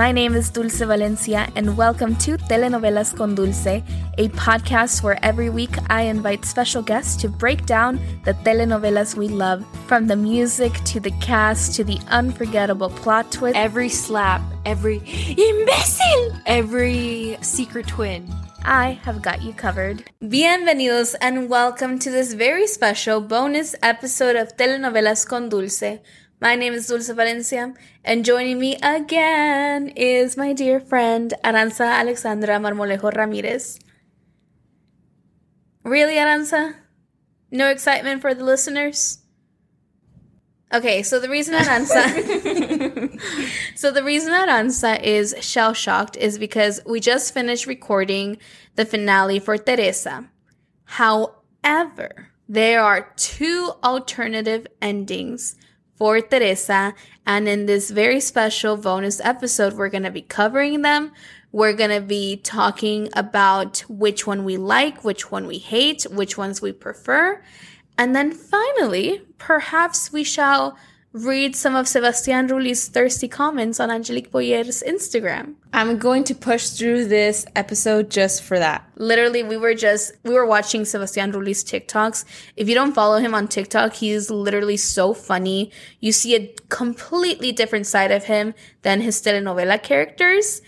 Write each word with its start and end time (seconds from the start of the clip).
My 0.00 0.12
name 0.12 0.34
is 0.34 0.48
Dulce 0.48 0.80
Valencia, 0.80 1.46
and 1.56 1.76
welcome 1.76 2.16
to 2.24 2.38
Telenovelas 2.38 3.14
con 3.14 3.34
Dulce, 3.34 3.82
a 4.16 4.28
podcast 4.28 5.02
where 5.02 5.22
every 5.22 5.50
week 5.50 5.76
I 5.90 6.04
invite 6.04 6.46
special 6.46 6.80
guests 6.80 7.20
to 7.20 7.28
break 7.28 7.66
down 7.66 8.00
the 8.24 8.32
telenovelas 8.32 9.14
we 9.14 9.28
love, 9.28 9.62
from 9.86 10.06
the 10.06 10.16
music 10.16 10.72
to 10.84 11.00
the 11.00 11.10
cast 11.20 11.74
to 11.74 11.84
the 11.84 11.98
unforgettable 12.08 12.88
plot 12.88 13.30
twist. 13.30 13.58
Every 13.58 13.90
slap, 13.90 14.40
every 14.64 15.00
imbécil, 15.00 16.40
every 16.46 17.36
secret 17.42 17.86
twin. 17.86 18.26
I 18.64 18.92
have 19.04 19.20
got 19.20 19.42
you 19.42 19.52
covered. 19.52 20.10
Bienvenidos 20.22 21.14
and 21.20 21.50
welcome 21.50 21.98
to 21.98 22.10
this 22.10 22.32
very 22.32 22.66
special 22.66 23.20
bonus 23.20 23.74
episode 23.82 24.36
of 24.36 24.56
Telenovelas 24.56 25.28
con 25.28 25.50
Dulce. 25.50 26.00
My 26.42 26.56
name 26.56 26.72
is 26.72 26.86
Dulce 26.86 27.10
Valencia, 27.10 27.74
and 28.02 28.24
joining 28.24 28.58
me 28.58 28.76
again 28.82 29.88
is 29.88 30.38
my 30.38 30.54
dear 30.54 30.80
friend 30.80 31.34
Aranza 31.44 31.84
Alexandra 31.84 32.54
Marmolejo 32.58 33.14
Ramirez. 33.14 33.78
Really, 35.84 36.14
Aranza? 36.14 36.76
No 37.50 37.68
excitement 37.68 38.22
for 38.22 38.32
the 38.32 38.42
listeners? 38.42 39.18
Okay, 40.72 41.02
so 41.02 41.20
the 41.20 41.28
reason 41.28 41.52
Aranza 41.56 42.08
So 43.76 43.90
the 43.90 44.02
reason 44.02 44.32
Aranza 44.32 44.98
is 45.02 45.34
shell 45.40 45.74
shocked 45.74 46.16
is 46.16 46.38
because 46.38 46.80
we 46.86 47.00
just 47.00 47.34
finished 47.34 47.66
recording 47.66 48.38
the 48.76 48.86
finale 48.86 49.40
for 49.40 49.58
Teresa. 49.58 50.30
However, 50.84 52.30
there 52.48 52.82
are 52.82 53.12
two 53.16 53.72
alternative 53.84 54.66
endings 54.80 55.56
for 56.00 56.18
Teresa. 56.22 56.94
And 57.26 57.46
in 57.46 57.66
this 57.66 57.90
very 57.90 58.20
special 58.20 58.78
bonus 58.78 59.20
episode, 59.20 59.74
we're 59.74 59.90
going 59.90 60.04
to 60.04 60.10
be 60.10 60.22
covering 60.22 60.80
them. 60.80 61.12
We're 61.52 61.74
going 61.74 61.90
to 61.90 62.00
be 62.00 62.38
talking 62.38 63.10
about 63.14 63.80
which 63.86 64.26
one 64.26 64.44
we 64.44 64.56
like, 64.56 65.04
which 65.04 65.30
one 65.30 65.46
we 65.46 65.58
hate, 65.58 66.04
which 66.04 66.38
ones 66.38 66.62
we 66.62 66.72
prefer. 66.72 67.42
And 67.98 68.16
then 68.16 68.32
finally, 68.32 69.20
perhaps 69.36 70.10
we 70.10 70.24
shall 70.24 70.78
read 71.12 71.56
some 71.56 71.74
of 71.74 71.88
Sebastian 71.88 72.46
Rulli's 72.46 72.86
thirsty 72.86 73.26
comments 73.26 73.80
on 73.80 73.90
Angelique 73.90 74.30
Boyer's 74.30 74.82
Instagram. 74.86 75.54
I'm 75.72 75.98
going 75.98 76.22
to 76.24 76.34
push 76.34 76.68
through 76.70 77.06
this 77.06 77.44
episode 77.56 78.10
just 78.10 78.42
for 78.42 78.58
that. 78.58 78.88
Literally, 78.96 79.42
we 79.42 79.56
were 79.56 79.74
just 79.74 80.12
we 80.22 80.34
were 80.34 80.46
watching 80.46 80.84
Sebastian 80.84 81.32
Rulli's 81.32 81.64
TikToks. 81.64 82.24
If 82.56 82.68
you 82.68 82.74
don't 82.74 82.94
follow 82.94 83.18
him 83.18 83.34
on 83.34 83.48
TikTok, 83.48 83.94
he's 83.94 84.30
literally 84.30 84.76
so 84.76 85.12
funny. 85.12 85.72
You 85.98 86.12
see 86.12 86.36
a 86.36 86.54
completely 86.68 87.50
different 87.50 87.86
side 87.86 88.12
of 88.12 88.24
him 88.24 88.54
than 88.82 89.00
his 89.00 89.20
telenovela 89.20 89.82
characters. 89.82 90.62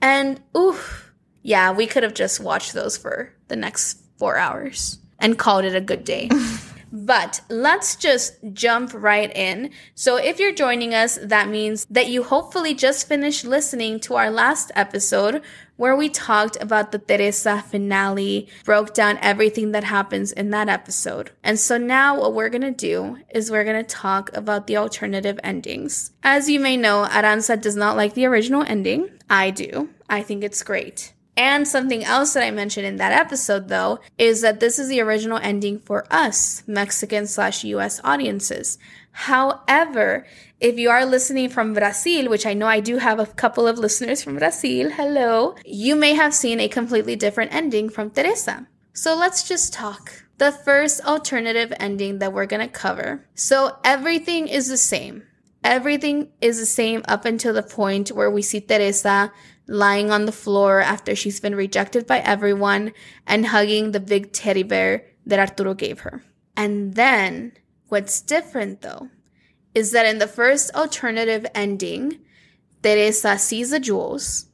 And 0.00 0.40
oof, 0.56 1.12
yeah, 1.42 1.70
we 1.70 1.86
could 1.86 2.02
have 2.02 2.14
just 2.14 2.40
watched 2.40 2.72
those 2.72 2.96
for 2.96 3.34
the 3.48 3.56
next 3.56 3.98
four 4.16 4.38
hours 4.38 4.98
and 5.18 5.38
called 5.38 5.64
it 5.64 5.74
a 5.74 5.80
good 5.80 6.04
day. 6.04 6.30
But 6.92 7.40
let's 7.48 7.96
just 7.96 8.36
jump 8.52 8.92
right 8.94 9.34
in. 9.34 9.70
So, 9.94 10.16
if 10.16 10.38
you're 10.38 10.52
joining 10.52 10.92
us, 10.92 11.18
that 11.22 11.48
means 11.48 11.86
that 11.86 12.08
you 12.08 12.22
hopefully 12.22 12.74
just 12.74 13.08
finished 13.08 13.46
listening 13.46 13.98
to 14.00 14.14
our 14.16 14.30
last 14.30 14.70
episode 14.76 15.42
where 15.76 15.96
we 15.96 16.08
talked 16.08 16.56
about 16.60 16.92
the 16.92 16.98
Teresa 16.98 17.62
finale, 17.62 18.46
broke 18.64 18.92
down 18.94 19.18
everything 19.22 19.72
that 19.72 19.84
happens 19.84 20.30
in 20.30 20.50
that 20.50 20.68
episode. 20.68 21.30
And 21.42 21.58
so 21.58 21.78
now 21.78 22.20
what 22.20 22.34
we're 22.34 22.50
gonna 22.50 22.70
do 22.70 23.18
is 23.30 23.50
we're 23.50 23.64
gonna 23.64 23.82
talk 23.82 24.30
about 24.36 24.66
the 24.66 24.76
alternative 24.76 25.40
endings. 25.42 26.12
As 26.22 26.48
you 26.48 26.60
may 26.60 26.76
know, 26.76 27.08
Aranza 27.10 27.60
does 27.60 27.74
not 27.74 27.96
like 27.96 28.14
the 28.14 28.26
original 28.26 28.62
ending. 28.62 29.10
I 29.30 29.50
do. 29.50 29.88
I 30.08 30.22
think 30.22 30.44
it's 30.44 30.62
great. 30.62 31.14
And 31.42 31.66
something 31.66 32.04
else 32.04 32.34
that 32.34 32.44
I 32.44 32.52
mentioned 32.52 32.86
in 32.86 32.98
that 32.98 33.10
episode, 33.10 33.66
though, 33.66 33.98
is 34.16 34.42
that 34.42 34.60
this 34.60 34.78
is 34.78 34.88
the 34.88 35.00
original 35.00 35.40
ending 35.42 35.80
for 35.80 36.06
us, 36.08 36.62
Mexican 36.68 37.26
slash 37.26 37.64
US 37.64 38.00
audiences. 38.04 38.78
However, 39.10 40.24
if 40.60 40.78
you 40.78 40.88
are 40.88 41.04
listening 41.04 41.48
from 41.48 41.74
Brazil, 41.74 42.30
which 42.30 42.46
I 42.46 42.54
know 42.54 42.68
I 42.68 42.78
do 42.78 42.98
have 42.98 43.18
a 43.18 43.26
couple 43.26 43.66
of 43.66 43.76
listeners 43.76 44.22
from 44.22 44.36
Brazil, 44.36 44.88
hello, 44.90 45.56
you 45.66 45.96
may 45.96 46.14
have 46.14 46.32
seen 46.32 46.60
a 46.60 46.68
completely 46.68 47.16
different 47.16 47.52
ending 47.52 47.88
from 47.88 48.10
Teresa. 48.10 48.68
So 48.92 49.16
let's 49.16 49.42
just 49.42 49.72
talk. 49.72 50.22
The 50.38 50.52
first 50.52 51.04
alternative 51.04 51.72
ending 51.80 52.20
that 52.20 52.32
we're 52.32 52.46
gonna 52.46 52.68
cover. 52.68 53.26
So 53.34 53.78
everything 53.82 54.46
is 54.46 54.68
the 54.68 54.76
same. 54.76 55.24
Everything 55.64 56.28
is 56.40 56.58
the 56.58 56.66
same 56.66 57.02
up 57.06 57.24
until 57.24 57.52
the 57.52 57.62
point 57.62 58.10
where 58.10 58.30
we 58.30 58.42
see 58.42 58.60
Teresa 58.60 59.32
lying 59.66 60.10
on 60.10 60.26
the 60.26 60.32
floor 60.32 60.80
after 60.80 61.14
she's 61.14 61.40
been 61.40 61.54
rejected 61.54 62.06
by 62.06 62.18
everyone 62.18 62.92
and 63.26 63.46
hugging 63.46 63.92
the 63.92 64.00
big 64.00 64.32
teddy 64.32 64.62
bear 64.62 65.06
that 65.26 65.38
Arturo 65.38 65.74
gave 65.74 66.00
her. 66.00 66.22
And 66.56 66.94
then, 66.94 67.52
what's 67.88 68.20
different 68.20 68.82
though, 68.82 69.08
is 69.74 69.92
that 69.92 70.06
in 70.06 70.18
the 70.18 70.26
first 70.26 70.74
alternative 70.74 71.46
ending, 71.54 72.18
Teresa 72.82 73.38
sees 73.38 73.70
the 73.70 73.80
jewels, 73.80 74.46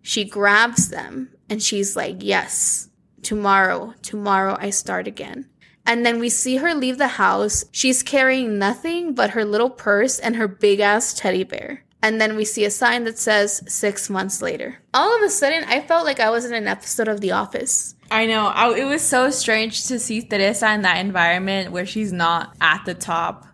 she 0.00 0.24
grabs 0.24 0.88
them, 0.88 1.30
and 1.50 1.62
she's 1.62 1.96
like, 1.96 2.18
Yes, 2.20 2.88
tomorrow, 3.22 3.94
tomorrow 4.02 4.56
I 4.60 4.70
start 4.70 5.08
again. 5.08 5.48
And 5.84 6.04
then 6.04 6.18
we 6.18 6.28
see 6.28 6.56
her 6.56 6.74
leave 6.74 6.98
the 6.98 7.08
house. 7.08 7.64
She's 7.70 8.02
carrying 8.02 8.58
nothing 8.58 9.14
but 9.14 9.30
her 9.30 9.44
little 9.44 9.70
purse 9.70 10.18
and 10.18 10.36
her 10.36 10.48
big 10.48 10.80
ass 10.80 11.14
teddy 11.14 11.44
bear. 11.44 11.84
And 12.06 12.20
then 12.20 12.36
we 12.36 12.44
see 12.44 12.64
a 12.64 12.70
sign 12.70 13.02
that 13.02 13.18
says 13.18 13.64
six 13.66 14.08
months 14.08 14.40
later. 14.40 14.78
All 14.94 15.16
of 15.16 15.22
a 15.22 15.28
sudden, 15.28 15.64
I 15.64 15.80
felt 15.80 16.04
like 16.04 16.20
I 16.20 16.30
was 16.30 16.44
in 16.44 16.54
an 16.54 16.68
episode 16.68 17.08
of 17.08 17.20
The 17.20 17.32
Office. 17.32 17.96
I 18.12 18.26
know. 18.26 18.46
I, 18.46 18.78
it 18.78 18.84
was 18.84 19.02
so 19.02 19.30
strange 19.30 19.88
to 19.88 19.98
see 19.98 20.22
Teresa 20.22 20.72
in 20.72 20.82
that 20.82 20.98
environment 20.98 21.72
where 21.72 21.84
she's 21.84 22.12
not 22.12 22.54
at 22.60 22.84
the 22.84 22.94
top 22.94 23.44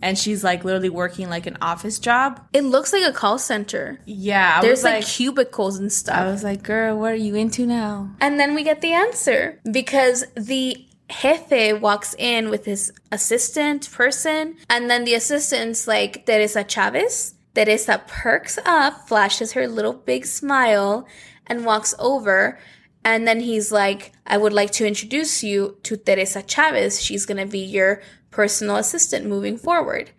and 0.00 0.18
she's 0.18 0.42
like 0.42 0.64
literally 0.64 0.88
working 0.88 1.30
like 1.30 1.46
an 1.46 1.58
office 1.62 2.00
job. 2.00 2.44
It 2.52 2.64
looks 2.64 2.92
like 2.92 3.04
a 3.08 3.12
call 3.12 3.38
center. 3.38 4.00
Yeah. 4.04 4.58
I 4.58 4.62
There's 4.62 4.82
like, 4.82 4.94
like 4.94 5.06
cubicles 5.06 5.78
and 5.78 5.92
stuff. 5.92 6.16
I 6.16 6.26
was 6.26 6.42
like, 6.42 6.64
girl, 6.64 6.98
what 6.98 7.12
are 7.12 7.14
you 7.14 7.36
into 7.36 7.66
now? 7.66 8.10
And 8.20 8.40
then 8.40 8.56
we 8.56 8.64
get 8.64 8.80
the 8.80 8.94
answer 8.94 9.60
because 9.70 10.24
the 10.34 10.88
Jefe 11.08 11.80
walks 11.80 12.16
in 12.18 12.50
with 12.50 12.64
his 12.64 12.92
assistant 13.12 13.92
person, 13.92 14.56
and 14.68 14.90
then 14.90 15.04
the 15.04 15.14
assistant's 15.14 15.86
like 15.86 16.26
Teresa 16.26 16.64
Chavez. 16.64 17.34
Teresa 17.54 18.02
perks 18.06 18.58
up, 18.64 19.08
flashes 19.08 19.52
her 19.52 19.68
little 19.68 19.92
big 19.92 20.26
smile, 20.26 21.06
and 21.46 21.64
walks 21.64 21.94
over. 21.98 22.58
And 23.04 23.26
then 23.26 23.40
he's 23.40 23.72
like, 23.72 24.12
I 24.26 24.38
would 24.38 24.52
like 24.52 24.70
to 24.72 24.86
introduce 24.86 25.42
you 25.42 25.78
to 25.82 25.96
Teresa 25.96 26.42
Chavez. 26.42 27.02
She's 27.02 27.26
going 27.26 27.44
to 27.44 27.50
be 27.50 27.58
your 27.58 28.00
personal 28.30 28.76
assistant 28.76 29.26
moving 29.26 29.58
forward. 29.58 30.10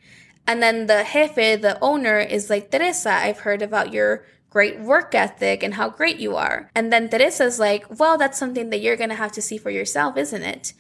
And 0.45 0.61
then 0.61 0.88
the 0.88 1.05
jefe, 1.13 1.61
the 1.61 1.77
owner, 1.81 2.19
is 2.19 2.49
like, 2.49 2.69
Teresa, 2.69 3.11
I've 3.11 3.39
heard 3.39 3.61
about 3.61 3.94
your 3.94 4.25
great 4.53 4.79
work 4.79 5.15
ethic 5.15 5.63
and 5.63 5.73
how 5.73 5.89
great 5.89 6.17
you 6.17 6.35
are. 6.35 6.69
And 6.75 6.94
then 6.94 7.09
Teresa's 7.09 7.59
like, 7.59 8.00
well, 8.00 8.19
that's 8.19 8.38
something 8.38 8.69
that 8.69 8.81
you're 8.81 8.95
going 8.95 9.09
to 9.09 9.15
have 9.15 9.31
to 9.31 9.41
see 9.41 9.57
for 9.57 9.71
yourself, 9.71 10.15
isn't 10.15 10.44
it? 10.44 10.73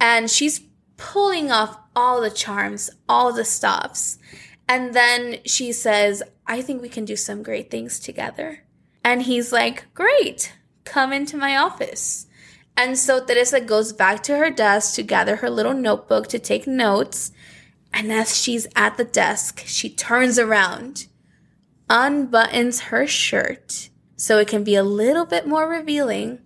And 0.00 0.28
she's 0.28 0.60
pulling 0.96 1.52
off 1.52 1.78
all 1.94 2.20
the 2.20 2.30
charms, 2.30 2.90
all 3.08 3.32
the 3.32 3.44
stops. 3.44 4.18
And 4.68 4.94
then 4.94 5.38
she 5.44 5.72
says, 5.72 6.22
I 6.46 6.62
think 6.62 6.80
we 6.80 6.88
can 6.88 7.04
do 7.04 7.16
some 7.16 7.42
great 7.42 7.70
things 7.70 7.98
together. 7.98 8.64
And 9.04 9.22
he's 9.22 9.52
like, 9.52 9.92
Great, 9.94 10.52
come 10.84 11.12
into 11.12 11.36
my 11.36 11.56
office. 11.56 12.26
And 12.76 12.96
so 12.96 13.24
Teresa 13.24 13.60
goes 13.60 13.92
back 13.92 14.22
to 14.24 14.38
her 14.38 14.50
desk 14.50 14.94
to 14.94 15.02
gather 15.02 15.36
her 15.36 15.50
little 15.50 15.74
notebook 15.74 16.28
to 16.28 16.38
take 16.38 16.66
notes. 16.66 17.32
And 17.92 18.10
as 18.10 18.36
she's 18.36 18.66
at 18.74 18.96
the 18.96 19.04
desk, 19.04 19.62
she 19.66 19.90
turns 19.90 20.38
around, 20.38 21.06
unbuttons 21.90 22.84
her 22.84 23.06
shirt 23.06 23.90
so 24.16 24.38
it 24.38 24.48
can 24.48 24.64
be 24.64 24.74
a 24.74 24.82
little 24.82 25.26
bit 25.26 25.46
more 25.46 25.68
revealing. 25.68 26.38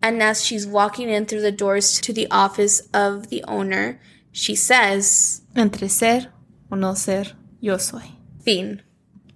And 0.00 0.22
as 0.22 0.44
she's 0.44 0.66
walking 0.66 1.08
in 1.08 1.26
through 1.26 1.42
the 1.42 1.52
doors 1.52 2.00
to 2.00 2.12
the 2.12 2.30
office 2.30 2.80
of 2.92 3.28
the 3.28 3.42
owner, 3.48 4.00
she 4.30 4.54
says, 4.54 5.42
Entre 5.56 5.88
ser 5.88 6.32
o 6.72 6.76
no 6.76 6.94
ser, 6.94 7.32
yo 7.60 7.76
soy. 7.76 8.12
Fin. 8.42 8.82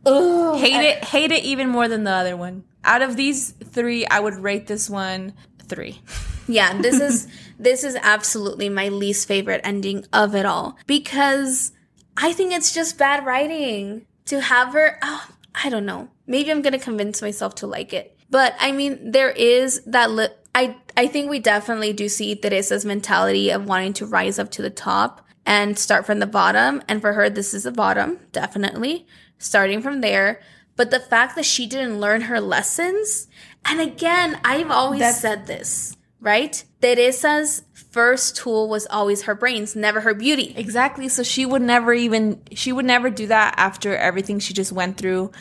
Ugh, 0.05 0.59
hate 0.59 0.75
I- 0.75 0.83
it, 0.85 1.05
hate 1.05 1.31
it 1.33 1.45
even 1.45 1.69
more 1.69 1.87
than 1.89 2.05
the 2.05 2.11
other 2.11 2.37
one. 2.37 2.65
Out 2.85 3.03
of 3.03 3.17
these 3.17 3.51
three, 3.51 4.07
I 4.07 4.21
would 4.21 4.35
rate 4.35 4.67
this 4.67 4.89
one 4.89 5.35
three. 5.69 6.01
Yeah, 6.49 6.81
this 6.81 7.01
is 7.01 7.27
this 7.59 7.83
is 7.85 7.97
absolutely 8.01 8.69
my 8.69 8.89
least 8.89 9.27
favorite 9.29 9.61
ending 9.65 10.05
of 10.13 10.35
it 10.35 10.47
all 10.47 10.77
because 10.87 11.73
I 12.17 12.33
think 12.33 12.53
it's 12.53 12.73
just 12.73 12.97
bad 12.99 13.27
writing 13.27 14.07
to 14.27 14.41
have 14.41 14.73
her. 14.73 14.99
Oh, 15.03 15.29
I 15.55 15.69
don't 15.69 15.85
know. 15.87 16.09
Maybe 16.27 16.51
I'm 16.53 16.63
gonna 16.63 16.79
convince 16.79 17.21
myself 17.21 17.57
to 17.57 17.67
like 17.67 17.93
it, 17.93 18.17
but 18.31 18.55
I 18.61 18.73
mean, 18.73 19.11
there 19.11 19.31
is 19.31 19.83
that. 19.87 20.11
Li- 20.13 20.29
I 20.55 20.77
I 20.97 21.09
think 21.09 21.29
we 21.29 21.41
definitely 21.41 21.93
do 21.93 22.09
see 22.09 22.35
Teresa's 22.37 22.85
mentality 22.87 23.51
of 23.51 23.67
wanting 23.67 23.93
to 23.95 24.07
rise 24.07 24.39
up 24.39 24.51
to 24.53 24.63
the 24.63 24.71
top 24.71 25.26
and 25.47 25.79
start 25.79 26.05
from 26.05 26.19
the 26.19 26.27
bottom. 26.27 26.83
And 26.89 27.01
for 27.01 27.15
her, 27.15 27.31
this 27.31 27.55
is 27.55 27.63
the 27.63 27.73
bottom, 27.73 28.19
definitely 28.33 29.07
starting 29.39 29.81
from 29.81 30.01
there. 30.01 30.41
But 30.75 30.91
the 30.91 31.01
fact 31.01 31.37
that 31.37 31.47
she 31.47 31.67
didn't 31.67 32.01
learn 32.01 32.23
her 32.23 32.41
lessons, 32.41 33.29
and 33.65 33.81
again, 33.81 34.39
I've 34.45 34.71
always 34.71 35.01
That's- 35.01 35.21
said 35.21 35.47
this, 35.47 35.97
right? 36.21 36.63
Teresa's 36.83 37.63
first 37.91 38.37
tool 38.37 38.69
was 38.69 38.87
always 38.89 39.23
her 39.23 39.35
brains, 39.35 39.75
never 39.75 40.03
her 40.03 40.13
beauty. 40.13 40.53
Exactly. 40.57 41.09
So 41.09 41.23
she 41.23 41.47
would 41.47 41.63
never 41.63 41.95
even 41.95 42.43
she 42.53 42.73
would 42.73 42.85
never 42.85 43.09
do 43.09 43.27
that 43.29 43.55
after 43.57 43.97
everything 43.97 44.39
she 44.39 44.53
just 44.53 44.71
went 44.71 44.99
through 44.99 45.33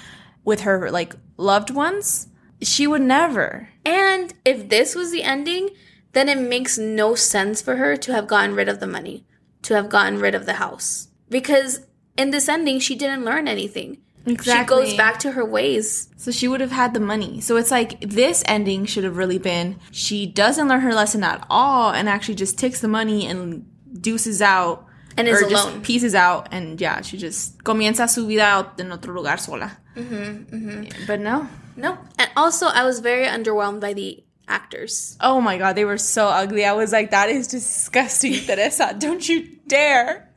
with 0.46 0.62
her 0.62 0.90
like 0.90 1.16
loved 1.36 1.70
ones. 1.70 2.28
She 2.62 2.88
would 2.88 3.02
never. 3.02 3.70
And 3.84 4.34
if 4.46 4.70
this 4.70 4.96
was 4.96 5.12
the 5.12 5.24
ending, 5.24 5.72
then 6.14 6.30
it 6.30 6.38
makes 6.38 6.78
no 6.78 7.14
sense 7.14 7.62
for 7.62 7.76
her 7.76 7.98
to 7.98 8.14
have 8.14 8.28
gotten 8.28 8.56
rid 8.56 8.70
of 8.70 8.80
the 8.80 8.88
money, 8.88 9.26
to 9.66 9.76
have 9.76 9.90
gotten 9.90 10.20
rid 10.20 10.34
of 10.36 10.46
the 10.46 10.54
house. 10.54 11.10
Because 11.30 11.82
in 12.18 12.32
this 12.32 12.48
ending, 12.50 12.80
she 12.80 12.96
didn't 12.96 13.26
learn 13.26 13.48
anything. 13.48 13.98
Exactly. 14.28 14.86
She 14.86 14.90
goes 14.90 14.98
back 14.98 15.20
to 15.20 15.32
her 15.34 15.46
ways. 15.46 16.10
So 16.18 16.32
she 16.32 16.48
would 16.48 16.60
have 16.62 16.72
had 16.72 16.94
the 16.96 17.00
money. 17.00 17.42
So 17.42 17.58
it's 17.58 17.70
like 17.70 18.00
this 18.02 18.44
ending 18.48 18.86
should 18.86 19.04
have 19.04 19.18
really 19.18 19.38
been 19.38 19.78
she 19.92 20.26
doesn't 20.26 20.68
learn 20.68 20.82
her 20.82 20.94
lesson 20.96 21.24
at 21.24 21.46
all 21.50 21.92
and 21.92 22.10
actually 22.10 22.34
just 22.36 22.58
takes 22.58 22.82
the 22.82 22.88
money 22.88 23.28
and 23.28 23.66
deuces 24.02 24.42
out 24.42 24.88
And 25.16 25.28
is 25.28 25.42
or 25.44 25.50
just 25.50 25.68
alone. 25.68 25.82
pieces 25.82 26.16
out 26.16 26.48
and 26.52 26.82
yeah, 26.82 27.02
she 27.02 27.18
just 27.18 27.64
comienza 27.64 28.10
su 28.10 28.26
vida 28.28 28.72
en 28.80 28.92
otro 28.92 29.14
lugar 29.14 29.38
sola. 29.38 29.78
Mm-hmm, 29.96 31.06
But 31.06 31.20
no. 31.20 31.48
No. 31.78 31.98
And 32.18 32.30
also, 32.36 32.66
I 32.68 32.84
was 32.84 33.00
very 33.02 33.28
underwhelmed 33.28 33.80
by 33.80 33.94
the 33.94 34.24
actors. 34.48 35.18
Oh 35.22 35.42
my 35.42 35.58
god, 35.58 35.74
they 35.76 35.86
were 35.86 35.98
so 35.98 36.28
ugly. 36.28 36.66
I 36.66 36.74
was 36.74 36.92
like, 36.92 37.12
that 37.12 37.30
is 37.30 37.48
disgusting, 37.48 38.34
Teresa. 38.46 38.96
Don't 38.98 39.28
you 39.28 39.48
dare. 39.68 40.30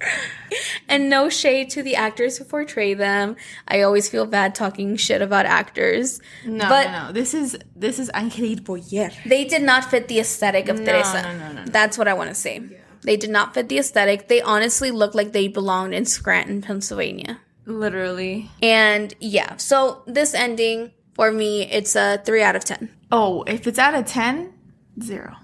And 0.88 1.10
no 1.10 1.28
shade 1.28 1.70
to 1.70 1.82
the 1.82 1.96
actors 1.96 2.38
who 2.38 2.44
portray 2.44 2.94
them. 2.94 3.36
I 3.66 3.82
always 3.82 4.08
feel 4.08 4.24
bad 4.26 4.54
talking 4.54 4.96
shit 4.96 5.20
about 5.20 5.44
actors. 5.46 6.20
No, 6.46 6.68
but 6.68 6.90
no, 6.90 7.06
no. 7.08 7.12
This 7.12 7.34
is 7.34 7.58
this 7.76 7.98
is 7.98 8.10
Angelique 8.14 8.64
Boyer. 8.64 9.10
they 9.26 9.44
did 9.44 9.62
not 9.62 9.84
fit 9.90 10.08
the 10.08 10.20
aesthetic 10.20 10.68
of 10.68 10.78
No, 10.78 10.84
Teresa. 10.86 11.22
no, 11.22 11.32
no, 11.38 11.52
no, 11.52 11.64
no. 11.64 11.70
That's 11.70 11.98
what 11.98 12.08
I 12.08 12.14
want 12.14 12.30
to 12.30 12.34
say. 12.34 12.62
They 13.02 13.16
did 13.16 13.30
not 13.30 13.54
fit 13.54 13.68
the 13.68 13.78
aesthetic. 13.78 14.28
They 14.28 14.40
honestly 14.42 14.90
looked 14.90 15.14
like 15.14 15.32
they 15.32 15.46
belonged 15.48 15.94
in 15.94 16.04
Scranton, 16.04 16.62
Pennsylvania. 16.62 17.38
Literally. 17.64 18.50
And 18.62 19.14
yeah, 19.20 19.56
so 19.56 20.02
this 20.06 20.34
ending 20.34 20.92
for 21.18 21.32
me, 21.32 21.62
it's 21.62 21.96
a 21.96 22.22
three 22.24 22.44
out 22.44 22.54
of 22.54 22.64
10. 22.64 22.88
Oh, 23.10 23.42
if 23.48 23.66
it's 23.66 23.76
out 23.76 23.92
of 23.92 24.06
10, 24.06 24.54
zero. 25.02 25.34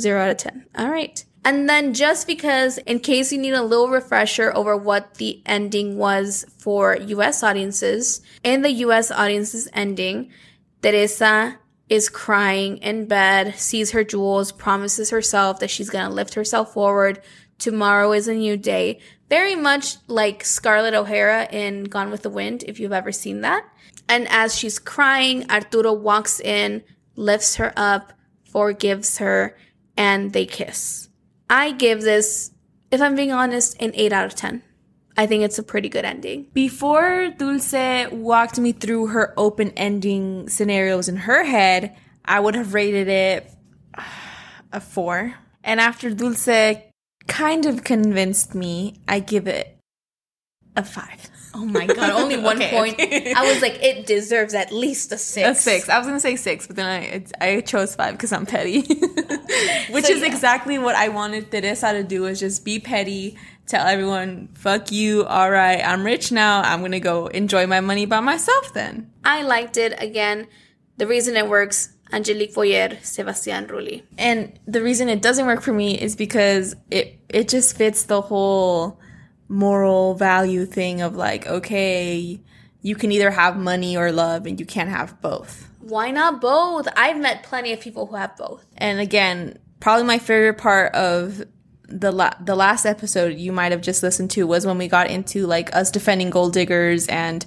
Zero 0.00 0.22
out 0.22 0.30
of 0.30 0.38
10. 0.38 0.64
All 0.78 0.88
right. 0.88 1.22
And 1.44 1.68
then 1.68 1.92
just 1.92 2.26
because, 2.26 2.78
in 2.78 3.00
case 3.00 3.30
you 3.30 3.36
need 3.36 3.52
a 3.52 3.62
little 3.62 3.90
refresher 3.90 4.50
over 4.56 4.74
what 4.74 5.16
the 5.16 5.42
ending 5.44 5.98
was 5.98 6.46
for 6.56 6.96
US 6.96 7.42
audiences, 7.42 8.22
in 8.42 8.62
the 8.62 8.70
US 8.86 9.10
audience's 9.10 9.68
ending, 9.74 10.30
Teresa 10.80 11.58
is 11.90 12.08
crying 12.08 12.78
in 12.78 13.04
bed, 13.04 13.54
sees 13.54 13.90
her 13.90 14.04
jewels, 14.04 14.50
promises 14.50 15.10
herself 15.10 15.60
that 15.60 15.68
she's 15.68 15.90
going 15.90 16.08
to 16.08 16.14
lift 16.14 16.32
herself 16.34 16.72
forward. 16.72 17.20
Tomorrow 17.58 18.12
is 18.12 18.28
a 18.28 18.34
new 18.34 18.56
day. 18.56 18.98
Very 19.28 19.56
much 19.56 19.96
like 20.06 20.42
Scarlett 20.42 20.94
O'Hara 20.94 21.48
in 21.52 21.84
Gone 21.84 22.10
with 22.10 22.22
the 22.22 22.30
Wind, 22.30 22.64
if 22.66 22.80
you've 22.80 22.92
ever 22.92 23.12
seen 23.12 23.42
that. 23.42 23.66
And 24.08 24.26
as 24.28 24.56
she's 24.56 24.78
crying, 24.78 25.50
Arturo 25.50 25.92
walks 25.92 26.40
in, 26.40 26.82
lifts 27.16 27.56
her 27.56 27.72
up, 27.76 28.12
forgives 28.44 29.18
her, 29.18 29.56
and 29.96 30.32
they 30.32 30.46
kiss. 30.46 31.08
I 31.50 31.72
give 31.72 32.02
this, 32.02 32.52
if 32.90 33.00
I'm 33.00 33.16
being 33.16 33.32
honest, 33.32 33.76
an 33.80 33.92
8 33.94 34.12
out 34.12 34.26
of 34.26 34.34
10. 34.34 34.62
I 35.16 35.26
think 35.26 35.42
it's 35.42 35.58
a 35.58 35.64
pretty 35.64 35.88
good 35.88 36.04
ending. 36.04 36.46
Before 36.52 37.28
Dulce 37.36 38.08
walked 38.12 38.58
me 38.58 38.70
through 38.70 39.08
her 39.08 39.34
open 39.36 39.72
ending 39.72 40.48
scenarios 40.48 41.08
in 41.08 41.16
her 41.16 41.42
head, 41.42 41.96
I 42.24 42.38
would 42.38 42.54
have 42.54 42.72
rated 42.72 43.08
it 43.08 43.50
uh, 43.94 44.02
a 44.72 44.80
four. 44.80 45.34
And 45.64 45.80
after 45.80 46.10
Dulce 46.10 46.76
kind 47.26 47.66
of 47.66 47.82
convinced 47.82 48.54
me, 48.54 49.00
I 49.08 49.18
give 49.18 49.48
it 49.48 49.76
a 50.76 50.84
five. 50.84 51.30
Oh 51.54 51.64
my 51.64 51.86
god, 51.86 52.10
only 52.10 52.36
one 52.50 52.56
Okay, 52.56 52.70
point. 52.70 53.00
I 53.36 53.50
was 53.52 53.62
like, 53.62 53.82
it 53.82 54.06
deserves 54.06 54.54
at 54.54 54.70
least 54.72 55.12
a 55.12 55.18
6. 55.18 55.48
A 55.48 55.54
six. 55.60 55.88
I 55.88 55.98
was 55.98 56.06
gonna 56.06 56.20
say 56.20 56.36
six, 56.36 56.66
but 56.66 56.76
then 56.76 56.86
I 56.86 57.24
I 57.56 57.60
chose 57.62 57.94
five 57.94 58.12
because 58.14 58.32
I'm 58.32 58.46
petty, 58.46 58.80
which 59.90 60.04
So, 60.06 60.12
is 60.12 60.20
yeah. 60.20 60.26
exactly 60.26 60.78
what 60.78 60.94
I 60.94 61.08
wanted 61.08 61.50
Teresa 61.50 61.92
to 61.92 62.02
do. 62.02 62.26
Is 62.26 62.40
just 62.40 62.64
be 62.64 62.78
petty, 62.78 63.36
tell 63.66 63.86
everyone, 63.86 64.48
"Fuck 64.54 64.92
you." 64.92 65.24
All 65.24 65.50
right, 65.50 65.80
I'm 65.84 66.04
rich 66.04 66.30
now. 66.32 66.62
I'm 66.62 66.80
gonna 66.80 67.00
go 67.00 67.26
enjoy 67.28 67.66
my 67.66 67.80
money 67.80 68.06
by 68.06 68.20
myself. 68.20 68.72
Then 68.74 69.10
I 69.24 69.42
liked 69.42 69.76
it. 69.76 69.94
Again, 70.02 70.46
the 70.96 71.06
reason 71.06 71.36
it 71.36 71.48
works, 71.48 71.90
Angelique 72.12 72.54
Boyer, 72.54 72.98
Sebastian 73.02 73.66
Rulli. 73.68 74.02
And 74.18 74.58
the 74.66 74.82
reason 74.82 75.08
it 75.08 75.22
doesn't 75.22 75.46
work 75.46 75.62
for 75.62 75.72
me 75.72 75.98
is 75.98 76.14
because 76.16 76.74
it 76.90 77.18
it 77.28 77.48
just 77.48 77.76
fits 77.76 78.04
the 78.04 78.20
whole 78.20 79.00
moral 79.48 80.14
value 80.14 80.66
thing 80.66 81.00
of 81.00 81.16
like, 81.16 81.46
okay, 81.46 82.40
you 82.82 82.94
can 82.94 83.10
either 83.12 83.30
have 83.30 83.56
money 83.56 83.96
or 83.96 84.12
love 84.12 84.46
and 84.46 84.60
you 84.60 84.66
can't 84.66 84.90
have 84.90 85.20
both. 85.20 85.68
Why 85.80 86.10
not 86.10 86.40
both? 86.40 86.86
I've 86.96 87.18
met 87.18 87.42
plenty 87.42 87.72
of 87.72 87.80
people 87.80 88.06
who 88.06 88.16
have 88.16 88.36
both. 88.36 88.64
And 88.76 89.00
again, 89.00 89.58
probably 89.80 90.04
my 90.04 90.18
favorite 90.18 90.58
part 90.58 90.94
of 90.94 91.42
the 91.84 92.12
la- 92.12 92.34
the 92.44 92.54
last 92.54 92.84
episode 92.84 93.38
you 93.38 93.50
might 93.52 93.72
have 93.72 93.80
just 93.80 94.02
listened 94.02 94.30
to 94.32 94.46
was 94.46 94.66
when 94.66 94.76
we 94.76 94.88
got 94.88 95.08
into 95.08 95.46
like 95.46 95.74
us 95.74 95.90
defending 95.90 96.28
gold 96.28 96.52
diggers 96.52 97.06
and 97.06 97.46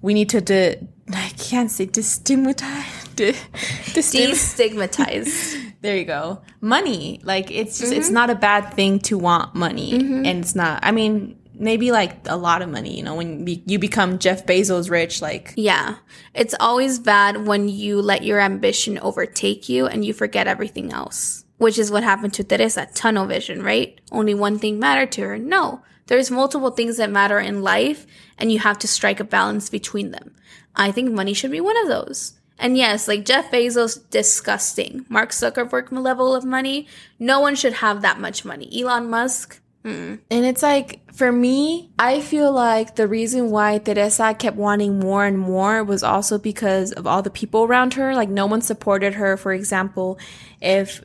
we 0.00 0.14
need 0.14 0.28
to 0.30 0.40
de- 0.40 0.76
I 1.12 1.30
can't 1.36 1.70
say 1.70 1.86
destigmatize 1.86 3.16
de- 3.16 3.32
destig- 3.92 4.30
Destigmatized. 4.30 5.71
There 5.82 5.96
you 5.96 6.04
go. 6.04 6.40
Money. 6.60 7.20
Like 7.24 7.50
it's 7.50 7.78
just 7.78 7.92
Mm-hmm. 7.92 8.00
it's 8.00 8.10
not 8.10 8.30
a 8.30 8.34
bad 8.34 8.74
thing 8.74 8.98
to 9.00 9.18
want 9.18 9.54
money. 9.54 9.92
And 9.94 10.26
it's 10.26 10.54
not 10.54 10.80
I 10.82 10.90
mean, 10.92 11.38
maybe 11.54 11.92
like 11.92 12.16
a 12.26 12.36
lot 12.36 12.62
of 12.62 12.68
money, 12.70 12.96
you 12.96 13.02
know, 13.02 13.14
when 13.16 13.44
be- 13.44 13.62
you 13.66 13.78
become 13.78 14.18
Jeff 14.18 14.46
Bezos 14.46 14.90
rich 14.90 15.20
like 15.20 15.52
yeah. 15.56 15.96
It's 16.34 16.54
always 16.60 16.98
bad 16.98 17.46
when 17.46 17.68
you 17.68 18.00
let 18.00 18.22
your 18.24 18.40
ambition 18.40 18.98
overtake 19.00 19.68
you 19.68 19.86
and 19.86 20.04
you 20.04 20.12
forget 20.12 20.46
everything 20.46 20.92
else. 20.92 21.44
Which 21.58 21.78
is 21.78 21.90
what 21.92 22.02
happened 22.02 22.34
to 22.34 22.44
Teresa, 22.44 22.88
tunnel 22.94 23.26
vision, 23.26 23.62
right? 23.62 24.00
Only 24.10 24.34
one 24.34 24.58
thing 24.58 24.78
mattered 24.80 25.12
to 25.12 25.22
her. 25.22 25.38
No. 25.38 25.82
There's 26.08 26.30
multiple 26.30 26.70
things 26.72 26.96
that 26.96 27.10
matter 27.10 27.38
in 27.38 27.62
life 27.62 28.06
and 28.38 28.50
you 28.50 28.58
have 28.58 28.78
to 28.80 28.88
strike 28.88 29.20
a 29.20 29.24
balance 29.24 29.70
between 29.70 30.10
them. 30.10 30.34
I 30.74 30.90
think 30.90 31.12
money 31.12 31.34
should 31.34 31.52
be 31.52 31.60
one 31.60 31.76
of 31.82 31.86
those. 31.88 32.34
And 32.58 32.76
yes, 32.76 33.08
like 33.08 33.24
Jeff 33.24 33.50
Bezos, 33.50 33.98
disgusting. 34.10 35.04
Mark 35.08 35.30
Zuckerberg 35.30 35.90
level 35.90 36.34
of 36.34 36.44
money, 36.44 36.86
no 37.18 37.40
one 37.40 37.54
should 37.54 37.74
have 37.74 38.02
that 38.02 38.20
much 38.20 38.44
money. 38.44 38.70
Elon 38.80 39.10
Musk, 39.10 39.60
hmm. 39.84 40.16
And 40.30 40.44
it's 40.46 40.62
like, 40.62 41.00
for 41.12 41.32
me, 41.32 41.90
I 41.98 42.20
feel 42.20 42.52
like 42.52 42.94
the 42.94 43.08
reason 43.08 43.50
why 43.50 43.78
Teresa 43.78 44.34
kept 44.34 44.56
wanting 44.56 45.00
more 45.00 45.26
and 45.26 45.38
more 45.38 45.82
was 45.82 46.02
also 46.02 46.38
because 46.38 46.92
of 46.92 47.06
all 47.06 47.22
the 47.22 47.30
people 47.30 47.64
around 47.64 47.94
her. 47.94 48.14
Like, 48.14 48.28
no 48.28 48.46
one 48.46 48.62
supported 48.62 49.14
her. 49.14 49.36
For 49.36 49.52
example, 49.52 50.18
if 50.60 51.02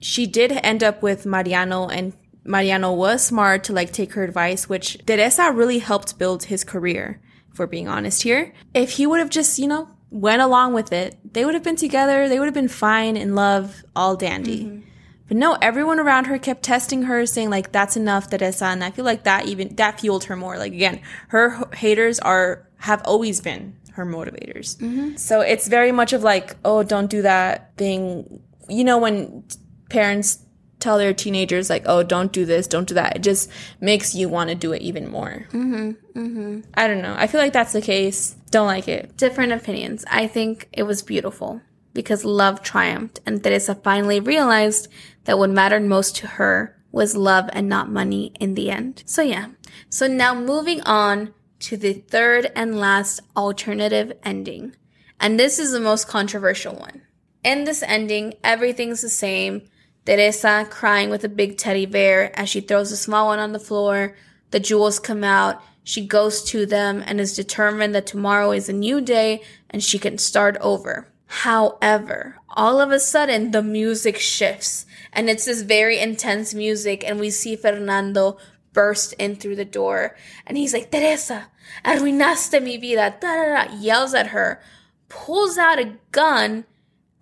she 0.00 0.26
did 0.26 0.52
end 0.52 0.82
up 0.82 1.02
with 1.02 1.26
Mariano 1.26 1.88
and 1.88 2.12
Mariano 2.44 2.92
was 2.92 3.22
smart 3.22 3.64
to 3.64 3.72
like 3.72 3.92
take 3.92 4.14
her 4.14 4.24
advice, 4.24 4.68
which 4.68 4.98
Teresa 5.06 5.52
really 5.52 5.78
helped 5.78 6.18
build 6.18 6.44
his 6.44 6.64
career, 6.64 7.20
if 7.52 7.58
we're 7.58 7.66
being 7.66 7.88
honest 7.88 8.22
here. 8.22 8.52
If 8.74 8.92
he 8.92 9.06
would 9.06 9.20
have 9.20 9.30
just, 9.30 9.58
you 9.58 9.68
know, 9.68 9.90
went 10.10 10.42
along 10.42 10.74
with 10.74 10.92
it, 10.92 11.16
they 11.32 11.44
would 11.44 11.54
have 11.54 11.62
been 11.62 11.76
together. 11.76 12.28
They 12.28 12.38
would 12.38 12.46
have 12.46 12.54
been 12.54 12.68
fine 12.68 13.16
in 13.16 13.34
love, 13.34 13.84
all 13.94 14.16
dandy. 14.16 14.64
Mm-hmm. 14.64 14.80
But 15.28 15.36
no, 15.36 15.56
everyone 15.62 16.00
around 16.00 16.24
her 16.26 16.38
kept 16.38 16.64
testing 16.64 17.02
her, 17.02 17.24
saying 17.24 17.50
like, 17.50 17.70
"That's 17.70 17.96
enough, 17.96 18.28
Teresa." 18.28 18.66
And 18.66 18.82
I 18.82 18.90
feel 18.90 19.04
like 19.04 19.22
that 19.24 19.46
even 19.46 19.76
that 19.76 20.00
fueled 20.00 20.24
her 20.24 20.34
more. 20.34 20.58
Like 20.58 20.72
again, 20.72 21.00
her 21.28 21.56
h- 21.60 21.78
haters 21.78 22.18
are 22.18 22.66
have 22.78 23.00
always 23.04 23.40
been 23.40 23.76
her 23.92 24.04
motivators. 24.04 24.76
Mm-hmm. 24.78 25.16
So 25.16 25.40
it's 25.40 25.68
very 25.68 25.92
much 25.92 26.12
of 26.12 26.24
like, 26.24 26.56
"Oh, 26.64 26.82
don't 26.82 27.08
do 27.08 27.22
that 27.22 27.76
thing." 27.76 28.42
You 28.68 28.82
know, 28.82 28.98
when 28.98 29.44
parents 29.88 30.40
tell 30.80 30.98
their 30.98 31.14
teenagers 31.14 31.70
like, 31.70 31.84
"Oh, 31.86 32.02
don't 32.02 32.32
do 32.32 32.44
this, 32.44 32.66
don't 32.66 32.88
do 32.88 32.94
that," 32.94 33.16
it 33.16 33.22
just 33.22 33.50
makes 33.80 34.14
you 34.14 34.28
want 34.28 34.50
to 34.50 34.56
do 34.56 34.72
it 34.72 34.82
even 34.82 35.08
more. 35.10 35.46
Mm-hmm. 35.52 35.90
Mm-hmm. 36.18 36.60
I 36.74 36.86
don't 36.86 37.02
know. 37.02 37.14
I 37.16 37.26
feel 37.26 37.40
like 37.40 37.52
that's 37.52 37.72
the 37.72 37.82
case. 37.82 38.34
Don't 38.50 38.66
like 38.66 38.88
it. 38.88 39.16
different 39.16 39.52
opinions. 39.52 40.04
I 40.10 40.26
think 40.26 40.68
it 40.72 40.82
was 40.82 41.02
beautiful 41.02 41.62
because 41.94 42.24
love 42.24 42.62
triumphed 42.62 43.20
and 43.26 43.42
Teresa 43.42 43.74
finally 43.74 44.20
realized 44.20 44.88
that 45.24 45.38
what 45.38 45.50
mattered 45.50 45.84
most 45.84 46.16
to 46.16 46.26
her 46.26 46.76
was 46.92 47.16
love 47.16 47.48
and 47.52 47.68
not 47.68 47.90
money 47.90 48.32
in 48.40 48.54
the 48.54 48.70
end. 48.70 49.02
So 49.06 49.22
yeah. 49.22 49.48
So 49.88 50.06
now 50.06 50.34
moving 50.34 50.80
on 50.82 51.32
to 51.60 51.76
the 51.76 51.92
third 51.92 52.50
and 52.56 52.78
last 52.78 53.20
alternative 53.36 54.12
ending. 54.24 54.74
And 55.20 55.38
this 55.38 55.58
is 55.58 55.72
the 55.72 55.80
most 55.80 56.08
controversial 56.08 56.74
one. 56.74 57.02
In 57.44 57.64
this 57.64 57.82
ending, 57.82 58.34
everything's 58.42 59.02
the 59.02 59.08
same. 59.08 59.62
Teresa 60.06 60.66
crying 60.70 61.10
with 61.10 61.24
a 61.24 61.28
big 61.28 61.58
teddy 61.58 61.86
bear 61.86 62.36
as 62.38 62.48
she 62.48 62.60
throws 62.60 62.90
a 62.90 62.96
small 62.96 63.26
one 63.26 63.38
on 63.38 63.52
the 63.52 63.58
floor. 63.58 64.16
The 64.50 64.60
jewels 64.60 64.98
come 64.98 65.22
out. 65.22 65.62
She 65.84 66.06
goes 66.06 66.42
to 66.44 66.66
them 66.66 67.02
and 67.06 67.20
is 67.20 67.36
determined 67.36 67.94
that 67.94 68.06
tomorrow 68.06 68.52
is 68.52 68.68
a 68.68 68.72
new 68.72 69.00
day 69.00 69.42
and 69.68 69.82
she 69.82 69.98
can 69.98 70.18
start 70.18 70.56
over. 70.60 71.08
However, 71.26 72.36
all 72.48 72.80
of 72.80 72.90
a 72.90 72.98
sudden 72.98 73.52
the 73.52 73.62
music 73.62 74.18
shifts 74.18 74.86
and 75.12 75.30
it's 75.30 75.44
this 75.44 75.62
very 75.62 75.98
intense 75.98 76.54
music 76.54 77.04
and 77.06 77.20
we 77.20 77.30
see 77.30 77.54
Fernando 77.56 78.38
burst 78.72 79.12
in 79.14 79.36
through 79.36 79.56
the 79.56 79.64
door 79.64 80.16
and 80.46 80.56
he's 80.56 80.72
like, 80.72 80.90
Teresa, 80.90 81.48
arruinaste 81.84 82.62
mi 82.62 82.76
vida, 82.78 83.16
da, 83.20 83.34
da, 83.34 83.64
da, 83.64 83.74
yells 83.76 84.14
at 84.14 84.28
her, 84.28 84.60
pulls 85.08 85.56
out 85.56 85.78
a 85.78 85.94
gun 86.10 86.64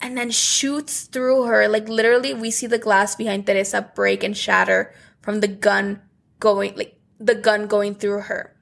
and 0.00 0.17
then 0.17 0.31
shoots 0.31 1.05
through 1.05 1.45
her. 1.45 1.69
Like 1.69 1.88
literally 1.88 2.35
we 2.35 2.50
see 2.50 2.67
the 2.67 2.78
glass 2.78 3.17
behind 3.17 3.47
Teresa 3.47 3.83
break 3.95 4.23
and 4.23 4.37
shatter 4.37 4.95
from 5.21 5.40
the 5.40 5.49
gun 5.49 6.00
going, 6.38 6.76
like 6.76 6.99
the 7.19 7.35
gun 7.35 7.67
going 7.67 7.95
through 7.95 8.23
her. 8.23 8.55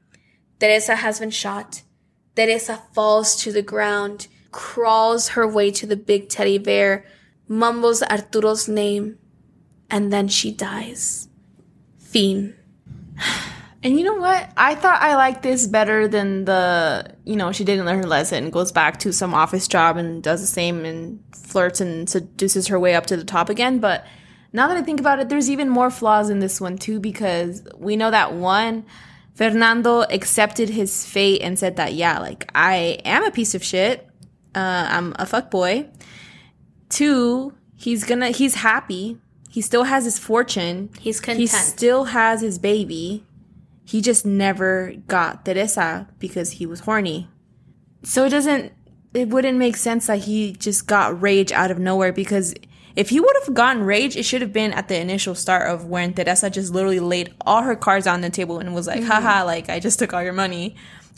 Teresa 0.59 0.97
has 0.97 1.21
been 1.21 1.31
shot. 1.31 1.83
Teresa 2.35 2.83
falls 2.93 3.37
to 3.37 3.53
the 3.53 3.63
ground, 3.63 4.29
crawls 4.51 5.29
her 5.29 5.47
way 5.47 5.71
to 5.71 5.87
the 5.87 5.97
big 5.97 6.29
teddy 6.29 6.59
bear, 6.59 7.05
mumbles 7.49 8.03
Arturo's 8.03 8.69
name, 8.69 9.19
and 9.91 10.13
then 10.13 10.29
she 10.29 10.53
dies. 10.53 11.29
Fin. 11.99 12.55
And 13.83 13.97
you 13.97 14.05
know 14.05 14.15
what? 14.15 14.51
I 14.57 14.75
thought 14.75 15.01
I 15.01 15.15
liked 15.15 15.45
this 15.45 15.69
better 15.69 16.09
than 16.09 16.45
the, 16.45 17.15
you 17.27 17.35
know, 17.35 17.51
she 17.51 17.65
didn't 17.65 17.85
learn 17.85 17.99
her 17.99 18.07
lesson, 18.07 18.51
goes 18.51 18.71
back 18.71 19.01
to 19.01 19.13
some 19.13 19.35
office 19.35 19.67
job 19.67 19.97
and 19.97 20.23
does 20.23 20.41
the 20.41 20.47
same 20.47 20.85
and 20.85 21.23
flirts 21.35 21.81
and 21.81 22.09
seduces 22.09 22.69
her 22.69 22.79
way 22.79 22.95
up 22.95 23.07
to 23.07 23.17
the 23.17 23.25
top 23.25 23.51
again. 23.51 23.81
But 23.81 24.07
now 24.53 24.69
that 24.69 24.77
I 24.77 24.83
think 24.83 25.01
about 25.01 25.19
it, 25.19 25.29
there's 25.29 25.51
even 25.51 25.69
more 25.69 25.91
flaws 25.91 26.31
in 26.31 26.39
this 26.39 26.61
one 26.61 26.79
too, 26.79 27.01
because 27.01 27.67
we 27.77 27.97
know 27.97 28.13
that 28.13 28.33
one, 28.33 28.87
Fernando 29.35 30.03
accepted 30.03 30.71
his 30.71 31.05
fate 31.05 31.43
and 31.43 31.59
said 31.59 31.77
that, 31.77 31.95
yeah, 31.95 32.21
like, 32.21 32.49
I 32.55 33.01
am 33.05 33.25
a 33.25 33.33
piece 33.33 33.57
of 33.57 33.65
shit. 33.65 34.09
Uh, 34.55 34.87
I'm 34.89 35.13
a 35.19 35.27
fuck 35.27 35.51
boy. 35.51 35.89
Two, 36.89 37.53
he's 37.75 38.05
gonna, 38.05 38.31
he's 38.31 38.55
happy. 38.55 39.19
He 39.51 39.61
still 39.63 39.83
has 39.83 40.05
his 40.05 40.19
fortune. 40.19 40.91
He's 41.01 41.21
content. 41.21 41.41
He 41.41 41.47
still 41.49 42.05
has 42.05 42.41
his 42.41 42.59
baby. 42.59 43.26
He 43.87 44.01
just 44.01 44.27
never 44.27 44.95
got 45.07 45.45
Teresa 45.45 46.09
because 46.19 46.53
he 46.53 46.67
was 46.67 46.81
horny. 46.81 47.31
So 48.03 48.25
it 48.25 48.31
doesn't, 48.31 48.73
it 49.15 49.29
wouldn't 49.29 49.59
make 49.59 49.77
sense 49.77 50.09
that 50.09 50.25
he 50.25 50.53
just 50.53 50.89
got 50.89 51.23
rage 51.23 51.53
out 51.53 51.71
of 51.71 51.79
nowhere 51.79 52.13
because 52.13 52.53
if 52.97 53.11
he 53.11 53.21
would 53.21 53.37
have 53.45 53.55
gotten 53.55 53.85
rage, 53.85 54.17
it 54.17 54.25
should 54.25 54.41
have 54.41 54.53
been 54.53 54.73
at 54.73 54.89
the 54.89 54.99
initial 54.99 55.37
start 55.37 55.71
of 55.71 55.85
when 55.85 56.15
Teresa 56.15 56.51
just 56.51 56.75
literally 56.75 56.99
laid 56.99 57.33
all 57.43 57.63
her 57.63 57.77
cards 57.77 58.09
on 58.09 58.23
the 58.23 58.31
table 58.31 58.59
and 58.59 58.75
was 58.75 58.89
like, 58.89 59.01
mm-hmm. 59.01 59.09
haha, 59.09 59.45
like 59.45 59.71
I 59.71 59.79
just 59.79 60.01
took 60.01 60.13
all 60.13 60.23
your 60.23 60.33
money. 60.33 60.75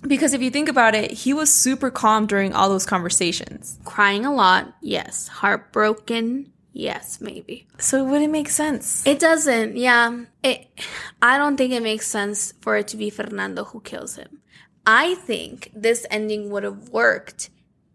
Because 0.06 0.34
if 0.34 0.42
you 0.42 0.50
think 0.50 0.68
about 0.68 0.94
it, 0.94 1.10
he 1.10 1.32
was 1.32 1.52
super 1.52 1.90
calm 1.90 2.26
during 2.26 2.52
all 2.52 2.68
those 2.68 2.84
conversations. 2.84 3.78
Crying 3.84 4.26
a 4.26 4.34
lot, 4.34 4.74
yes. 4.82 5.26
Heartbroken, 5.28 6.52
yes, 6.78 7.20
maybe. 7.20 7.66
So 7.78 8.04
it 8.04 8.08
wouldn't 8.08 8.32
make 8.32 8.48
sense. 8.48 9.06
It 9.06 9.18
doesn't, 9.18 9.76
yeah. 9.76 10.24
It 10.42 10.68
I 11.20 11.36
don't 11.36 11.56
think 11.56 11.72
it 11.72 11.82
makes 11.82 12.06
sense 12.06 12.52
for 12.60 12.76
it 12.76 12.88
to 12.88 12.96
be 12.96 13.10
Fernando 13.10 13.64
who 13.64 13.80
kills 13.80 14.16
him. 14.16 14.40
I 14.86 15.16
think 15.16 15.70
this 15.74 16.06
ending 16.10 16.50
would 16.50 16.62
have 16.62 16.88
worked 16.88 17.50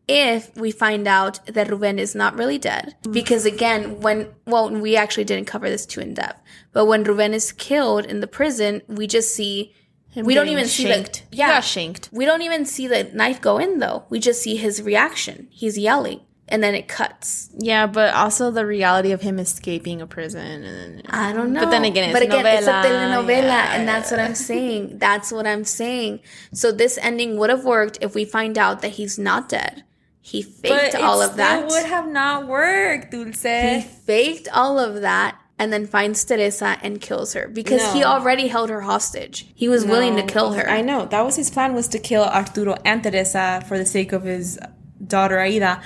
if 0.07 0.55
we 0.55 0.69
find 0.71 1.07
out 1.07 1.43
that 1.47 1.69
Ruben 1.69 1.97
is 1.97 2.13
not 2.13 2.37
really 2.37 2.57
dead. 2.57 2.95
Because 3.09 3.45
again, 3.45 4.01
when 4.01 4.27
well, 4.45 4.69
we 4.69 4.95
actually 4.95 5.23
didn't 5.23 5.47
cover 5.47 5.69
this 5.69 5.85
too 5.85 6.01
in 6.01 6.13
depth. 6.13 6.41
But 6.73 6.85
when 6.85 7.03
Ruben 7.03 7.33
is 7.33 7.51
killed 7.51 8.05
in 8.05 8.19
the 8.19 8.27
prison, 8.27 8.81
we 8.87 9.07
just 9.07 9.33
see 9.33 9.73
we 10.15 10.35
don't 10.35 10.49
even 10.49 10.67
see 10.67 10.83
shanked. 10.83 11.25
the 11.31 11.37
He 11.37 11.41
got 11.41 11.63
shanked. 11.63 12.09
We 12.11 12.25
don't 12.25 12.43
even 12.43 12.65
see 12.65 12.87
the 12.87 13.05
knife 13.05 13.41
go 13.41 13.57
in 13.57 13.79
though. 13.79 14.05
We 14.09 14.19
just 14.19 14.41
see 14.41 14.55
his 14.55 14.81
reaction. 14.81 15.47
He's 15.51 15.77
yelling. 15.77 16.21
And 16.49 16.61
then 16.61 16.75
it 16.75 16.87
cuts. 16.87 17.49
Yeah, 17.57 17.87
but 17.87 18.13
also 18.13 18.51
the 18.51 18.65
reality 18.65 19.11
of 19.11 19.21
him 19.21 19.39
escaping 19.39 20.01
a 20.01 20.07
prison. 20.07 20.63
And 20.63 21.01
I 21.09 21.31
don't 21.31 21.53
know. 21.53 21.61
But 21.61 21.71
then 21.71 21.85
again, 21.85 22.09
it's 22.09 22.13
but 22.13 22.21
again, 22.21 22.45
it's 22.45 22.67
a 22.67 22.71
telenovela, 22.71 23.43
yeah, 23.43 23.75
and 23.75 23.87
that's 23.87 24.11
what 24.11 24.19
I'm 24.19 24.35
saying. 24.35 24.97
That's 24.99 25.31
what 25.31 25.47
I'm 25.47 25.63
saying. 25.63 26.19
So 26.53 26.71
this 26.71 26.97
ending 27.01 27.37
would 27.37 27.49
have 27.49 27.63
worked 27.63 27.97
if 28.01 28.13
we 28.13 28.25
find 28.25 28.57
out 28.57 28.81
that 28.81 28.91
he's 28.91 29.17
not 29.17 29.47
dead. 29.47 29.83
He 30.21 30.41
faked 30.41 30.95
all 30.95 31.21
of 31.21 31.35
that. 31.37 31.63
It 31.63 31.67
would 31.67 31.85
have 31.85 32.07
not 32.07 32.47
worked, 32.47 33.11
Dulce. 33.11 33.43
he 33.43 33.81
faked 33.81 34.47
all 34.53 34.79
of 34.79 35.01
that 35.01 35.37
and 35.59 35.71
then 35.71 35.85
finds 35.85 36.23
Teresa 36.23 36.77
and 36.81 36.99
kills 36.99 37.33
her 37.33 37.47
because 37.47 37.93
he 37.93 38.03
already 38.03 38.47
held 38.47 38.69
her 38.69 38.81
hostage. 38.81 39.51
He 39.53 39.67
was 39.67 39.85
willing 39.85 40.15
to 40.15 40.23
kill 40.23 40.53
her. 40.53 40.69
I 40.69 40.81
know. 40.81 41.05
That 41.05 41.23
was 41.25 41.35
his 41.35 41.49
plan 41.49 41.73
was 41.73 41.87
to 41.89 41.99
kill 41.99 42.23
Arturo 42.23 42.75
and 42.85 43.03
Teresa 43.03 43.63
for 43.67 43.77
the 43.77 43.85
sake 43.85 44.13
of 44.13 44.23
his 44.23 44.57
daughter 45.05 45.39
Aida. 45.39 45.81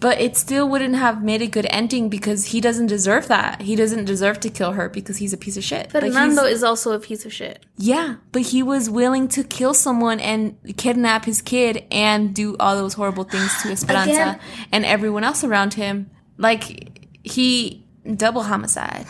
But 0.00 0.18
it 0.20 0.36
still 0.36 0.66
wouldn't 0.68 0.94
have 0.96 1.22
made 1.22 1.42
a 1.42 1.46
good 1.46 1.66
ending 1.68 2.08
because 2.08 2.46
he 2.46 2.60
doesn't 2.60 2.86
deserve 2.86 3.28
that. 3.28 3.60
He 3.60 3.76
doesn't 3.76 4.06
deserve 4.06 4.40
to 4.40 4.48
kill 4.48 4.72
her 4.72 4.88
because 4.88 5.18
he's 5.18 5.34
a 5.34 5.36
piece 5.36 5.58
of 5.58 5.64
shit. 5.64 5.92
Fernando 5.92 6.44
is 6.44 6.64
also 6.64 6.92
a 6.92 6.98
piece 6.98 7.26
of 7.26 7.32
shit. 7.32 7.66
yeah, 7.76 8.16
but 8.32 8.42
he 8.42 8.62
was 8.62 8.88
willing 8.88 9.28
to 9.28 9.44
kill 9.44 9.74
someone 9.74 10.18
and 10.18 10.56
kidnap 10.78 11.26
his 11.26 11.42
kid 11.42 11.84
and 11.90 12.34
do 12.34 12.56
all 12.58 12.76
those 12.76 12.94
horrible 12.94 13.24
things 13.24 13.62
to 13.62 13.70
Esperanza 13.70 14.10
Again- 14.12 14.40
and 14.72 14.84
everyone 14.86 15.22
else 15.22 15.44
around 15.44 15.74
him. 15.74 16.10
Like 16.38 17.06
he 17.22 17.86
double 18.16 18.42
homicide. 18.42 19.06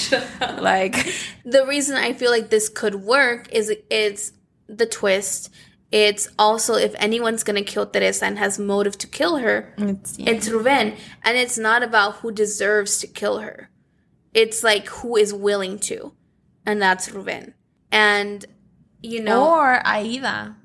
like 0.60 0.94
the 1.44 1.66
reason 1.66 1.96
I 1.96 2.12
feel 2.12 2.30
like 2.30 2.50
this 2.50 2.68
could 2.68 2.96
work 2.96 3.48
is 3.52 3.72
it's 3.90 4.32
the 4.68 4.86
twist. 4.86 5.50
It's 5.92 6.28
also 6.38 6.74
if 6.74 6.94
anyone's 6.98 7.44
gonna 7.44 7.62
kill 7.62 7.86
Teresa 7.86 8.26
and 8.26 8.38
has 8.38 8.58
motive 8.58 8.98
to 8.98 9.06
kill 9.06 9.36
her, 9.36 9.72
it's, 9.78 10.16
it's 10.18 10.48
Ruben. 10.48 10.94
And 11.22 11.36
it's 11.38 11.56
not 11.58 11.82
about 11.82 12.16
who 12.16 12.32
deserves 12.32 12.98
to 12.98 13.06
kill 13.06 13.38
her. 13.38 13.70
It's 14.32 14.64
like 14.64 14.86
who 14.88 15.16
is 15.16 15.32
willing 15.32 15.78
to. 15.80 16.12
And 16.66 16.82
that's 16.82 17.10
Ruben. 17.12 17.54
And 17.92 18.44
you 19.02 19.22
know 19.22 19.48
or 19.54 19.86
Aida. 19.86 20.56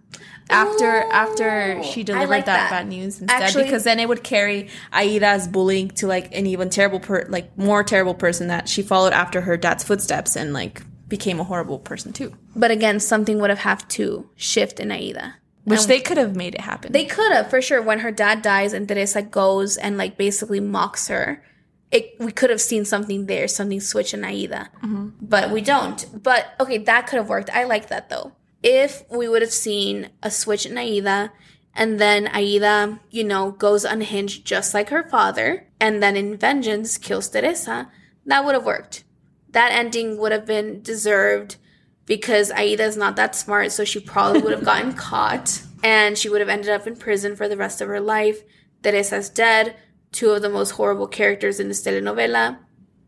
After 0.51 1.03
Oh, 1.03 1.11
after 1.11 1.83
she 1.83 2.01
delivered 2.03 2.29
like 2.29 2.45
that, 2.45 2.69
that. 2.69 2.69
bad 2.71 2.87
news 2.87 3.21
instead, 3.21 3.43
Actually- 3.43 3.65
because 3.65 3.83
then 3.83 3.99
it 3.99 4.09
would 4.09 4.23
carry 4.23 4.69
Aida's 4.91 5.47
bullying 5.47 5.89
to 5.91 6.07
like 6.07 6.33
an 6.35 6.47
even 6.47 6.71
terrible 6.71 6.99
per 6.99 7.27
like 7.29 7.55
more 7.55 7.83
terrible 7.83 8.15
person 8.15 8.47
that 8.47 8.67
she 8.67 8.81
followed 8.81 9.13
after 9.13 9.41
her 9.41 9.57
dad's 9.57 9.83
footsteps 9.83 10.35
and 10.35 10.51
like 10.51 10.81
became 11.09 11.39
a 11.39 11.43
horrible 11.43 11.79
person 11.79 12.13
too. 12.13 12.33
but 12.55 12.71
again, 12.71 12.99
something 12.99 13.39
would 13.39 13.49
have 13.49 13.59
have 13.59 13.87
to 13.89 14.29
shift 14.35 14.79
in 14.79 14.91
Aida. 14.91 15.35
Which 15.65 15.85
they 15.85 15.99
could 15.99 16.17
have 16.17 16.35
made 16.35 16.55
it 16.55 16.61
happen. 16.61 16.91
They 16.91 17.05
could 17.05 17.31
have 17.31 17.49
for 17.49 17.61
sure. 17.61 17.81
When 17.81 17.99
her 17.99 18.11
dad 18.11 18.41
dies 18.41 18.73
and 18.73 18.87
Teresa 18.87 19.21
goes 19.21 19.77
and 19.77 19.97
like 19.97 20.17
basically 20.17 20.59
mocks 20.59 21.09
her, 21.09 21.43
it 21.91 22.15
we 22.19 22.31
could 22.31 22.49
have 22.49 22.61
seen 22.61 22.85
something 22.85 23.25
there, 23.25 23.47
something 23.47 23.79
switch 23.79 24.13
in 24.13 24.23
Aida, 24.23 24.69
mm-hmm. 24.83 25.09
but 25.21 25.51
we 25.51 25.61
don't. 25.61 26.23
But 26.23 26.53
okay, 26.59 26.77
that 26.79 27.07
could 27.07 27.17
have 27.17 27.29
worked. 27.29 27.49
I 27.51 27.65
like 27.65 27.89
that 27.89 28.09
though. 28.09 28.33
If 28.63 29.03
we 29.09 29.27
would 29.27 29.41
have 29.41 29.53
seen 29.53 30.09
a 30.23 30.31
switch 30.31 30.65
in 30.65 30.77
Aida, 30.77 31.31
and 31.75 31.99
then 31.99 32.27
Aida, 32.27 32.99
you 33.09 33.23
know, 33.23 33.51
goes 33.51 33.85
unhinged 33.85 34.45
just 34.45 34.73
like 34.73 34.89
her 34.89 35.07
father, 35.07 35.67
and 35.79 36.01
then 36.01 36.15
in 36.15 36.37
vengeance 36.37 36.97
kills 36.97 37.29
Teresa, 37.29 37.89
that 38.25 38.43
would 38.43 38.55
have 38.55 38.65
worked. 38.65 39.03
That 39.51 39.71
ending 39.71 40.17
would 40.17 40.31
have 40.31 40.45
been 40.45 40.81
deserved 40.81 41.57
because 42.05 42.51
Aida 42.51 42.83
is 42.83 42.97
not 42.97 43.15
that 43.15 43.35
smart, 43.35 43.71
so 43.71 43.83
she 43.83 43.99
probably 43.99 44.41
would 44.41 44.51
have 44.53 44.65
gotten 44.65 44.93
caught 45.09 45.61
and 45.83 46.17
she 46.17 46.29
would 46.29 46.41
have 46.41 46.49
ended 46.49 46.69
up 46.69 46.87
in 46.87 46.95
prison 46.95 47.35
for 47.35 47.47
the 47.47 47.57
rest 47.57 47.81
of 47.81 47.87
her 47.87 48.01
life. 48.01 48.43
Teresa's 48.83 49.29
dead. 49.29 49.75
Two 50.11 50.31
of 50.31 50.41
the 50.41 50.49
most 50.49 50.71
horrible 50.71 51.07
characters 51.07 51.59
in 51.59 51.67
this 51.67 51.83
telenovela 51.83 52.57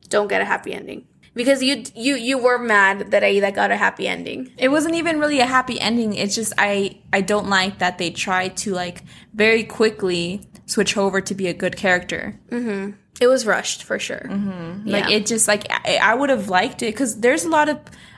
don't 0.09 0.27
get 0.27 0.41
a 0.41 0.45
happy 0.45 0.73
ending 0.73 1.07
because 1.33 1.63
you 1.63 1.83
you 1.95 2.15
you 2.15 2.37
were 2.37 2.57
mad 2.57 3.11
that 3.11 3.23
Aida 3.23 3.51
got 3.51 3.71
a 3.71 3.77
happy 3.77 4.07
ending. 4.07 4.51
it 4.57 4.69
wasn't 4.69 4.95
even 4.95 5.19
really 5.19 5.39
a 5.39 5.45
happy 5.45 5.79
ending. 5.79 6.13
It's 6.13 6.35
just 6.35 6.53
I 6.57 6.99
I 7.11 7.21
don't 7.21 7.49
like 7.49 7.79
that 7.79 7.97
they 7.97 8.11
tried 8.11 8.57
to 8.57 8.73
like 8.73 9.03
very 9.33 9.63
quickly 9.63 10.41
switch 10.65 10.97
over 10.97 11.21
to 11.21 11.33
be 11.33 11.47
a 11.47 11.53
good 11.53 11.75
character. 11.75 12.39
Mm-hmm. 12.49 12.91
It 13.21 13.27
was 13.27 13.45
rushed 13.45 13.83
for 13.83 13.99
sure. 13.99 14.25
Mm-hmm. 14.29 14.87
Like 14.89 15.09
Yeah. 15.09 15.15
it 15.17 15.25
just 15.27 15.47
like 15.47 15.67
I, 15.69 15.99
I 16.01 16.13
would 16.15 16.29
have 16.29 16.49
liked 16.49 16.81
it 16.81 16.87
because 16.87 17.19
there's 17.21 17.45
a 17.45 17.49
lot 17.49 17.69
of 17.69 17.77